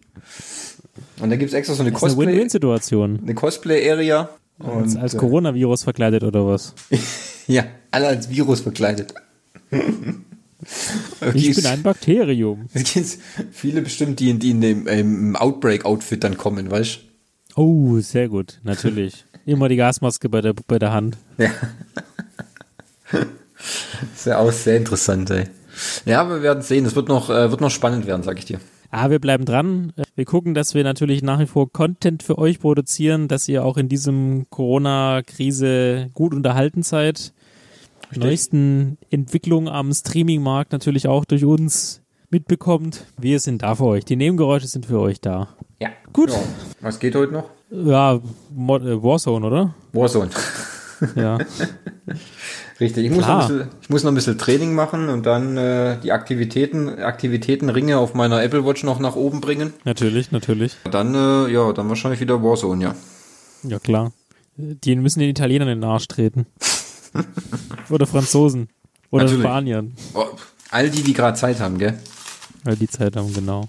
[1.21, 3.19] Und da gibt's extra so eine Das ist eine Win-Win-Situation.
[3.21, 4.29] eine Cosplay-Area.
[4.59, 6.73] Als, Und, als äh, Coronavirus verkleidet oder was?
[7.47, 9.13] Ja, alle als Virus verkleidet.
[11.33, 12.67] Ich bin ein Bakterium.
[12.73, 13.17] Es gibt
[13.51, 16.99] viele bestimmt, die, die in dem ähm, Outbreak-Outfit dann kommen, weißt
[17.55, 19.25] Oh, sehr gut, natürlich.
[19.47, 21.17] Immer die Gasmaske bei der, bei der Hand.
[21.39, 21.49] Ja.
[24.15, 25.45] Ist ja auch sehr interessant, ey.
[26.05, 26.83] Ja, wir werden sehen.
[26.83, 28.59] Das wird noch, äh, wird noch spannend werden, sag ich dir.
[28.93, 29.93] Ah, wir bleiben dran.
[30.15, 33.77] Wir gucken, dass wir natürlich nach wie vor Content für euch produzieren, dass ihr auch
[33.77, 37.33] in diesem Corona-Krise gut unterhalten seid.
[38.13, 43.05] Neuesten Entwicklungen am Streaming-Markt natürlich auch durch uns mitbekommt.
[43.17, 44.03] Wir sind da für euch.
[44.03, 45.47] Die Nebengeräusche sind für euch da.
[45.79, 45.89] Ja.
[46.11, 46.31] Gut.
[46.31, 46.39] Ja.
[46.81, 47.49] Was geht heute noch?
[47.69, 48.19] Ja,
[48.53, 49.73] Mod äh, Warzone, oder?
[49.93, 50.29] Warzone.
[51.15, 51.37] Ja.
[52.81, 53.05] Richtig.
[53.05, 53.41] Ich muss, noch Klar.
[53.43, 57.99] ein bisschen, ich muss noch ein bisschen Training machen und dann äh, die Aktivitäten, Aktivitätenringe
[57.99, 59.73] auf meiner Apple Watch noch nach oben bringen.
[59.83, 60.75] Natürlich, natürlich.
[60.89, 62.95] Dann, äh, ja, dann wahrscheinlich wieder Warzone, ja.
[63.61, 64.11] Ja, klar.
[64.57, 66.47] Die müssen den Italienern in den Arsch treten.
[67.91, 68.69] Oder Franzosen.
[69.11, 69.43] Oder Natürlich.
[69.43, 69.93] Spaniern.
[70.15, 70.25] Oh,
[70.71, 71.99] all die, die gerade Zeit haben, gell?
[72.63, 73.67] Weil die Zeit haben, genau.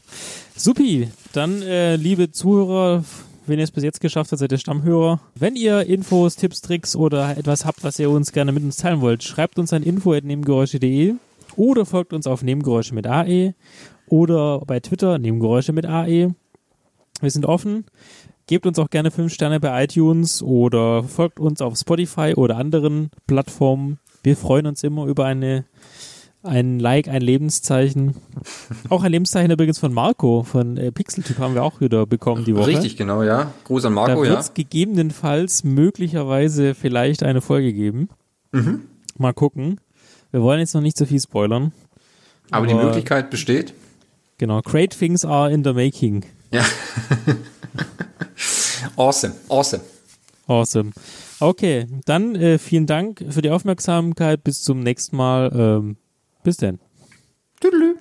[0.57, 3.05] Supi, dann äh, liebe Zuhörer,
[3.53, 5.21] wenn ihr es bis jetzt geschafft habt, seid ihr Stammhörer.
[5.35, 9.03] Wenn ihr Infos, Tipps, Tricks oder etwas habt, was ihr uns gerne mit uns teilen
[9.03, 11.17] wollt, schreibt uns an info.nebengeräusche.de
[11.57, 13.53] oder folgt uns auf Nebengeräusche mit AE
[14.07, 16.35] oder bei Twitter Nebengeräusche mit AE.
[17.21, 17.85] Wir sind offen.
[18.47, 23.11] Gebt uns auch gerne 5 Sterne bei iTunes oder folgt uns auf Spotify oder anderen
[23.27, 23.99] Plattformen.
[24.23, 25.67] Wir freuen uns immer über eine
[26.43, 28.15] ein Like, ein Lebenszeichen.
[28.89, 32.55] Auch ein Lebenszeichen übrigens von Marco, von äh, Pixeltyp haben wir auch wieder bekommen die
[32.55, 32.69] Woche.
[32.69, 33.53] Richtig, genau, ja.
[33.65, 34.41] Gruß an Marco, da wird ja.
[34.41, 38.09] es gegebenenfalls möglicherweise vielleicht eine Folge geben.
[38.53, 38.83] Mhm.
[39.19, 39.81] Mal gucken.
[40.31, 41.73] Wir wollen jetzt noch nicht so viel spoilern.
[42.51, 43.75] Aber die Möglichkeit besteht.
[44.39, 46.25] Genau, great things are in the making.
[46.51, 46.65] Ja.
[48.97, 49.83] awesome, awesome.
[50.47, 50.91] Awesome.
[51.39, 54.43] Okay, dann äh, vielen Dank für die Aufmerksamkeit.
[54.45, 55.53] Bis zum nächsten Mal.
[55.55, 55.97] Ähm,
[56.45, 56.79] bis denn.
[57.61, 57.97] Tüdelü.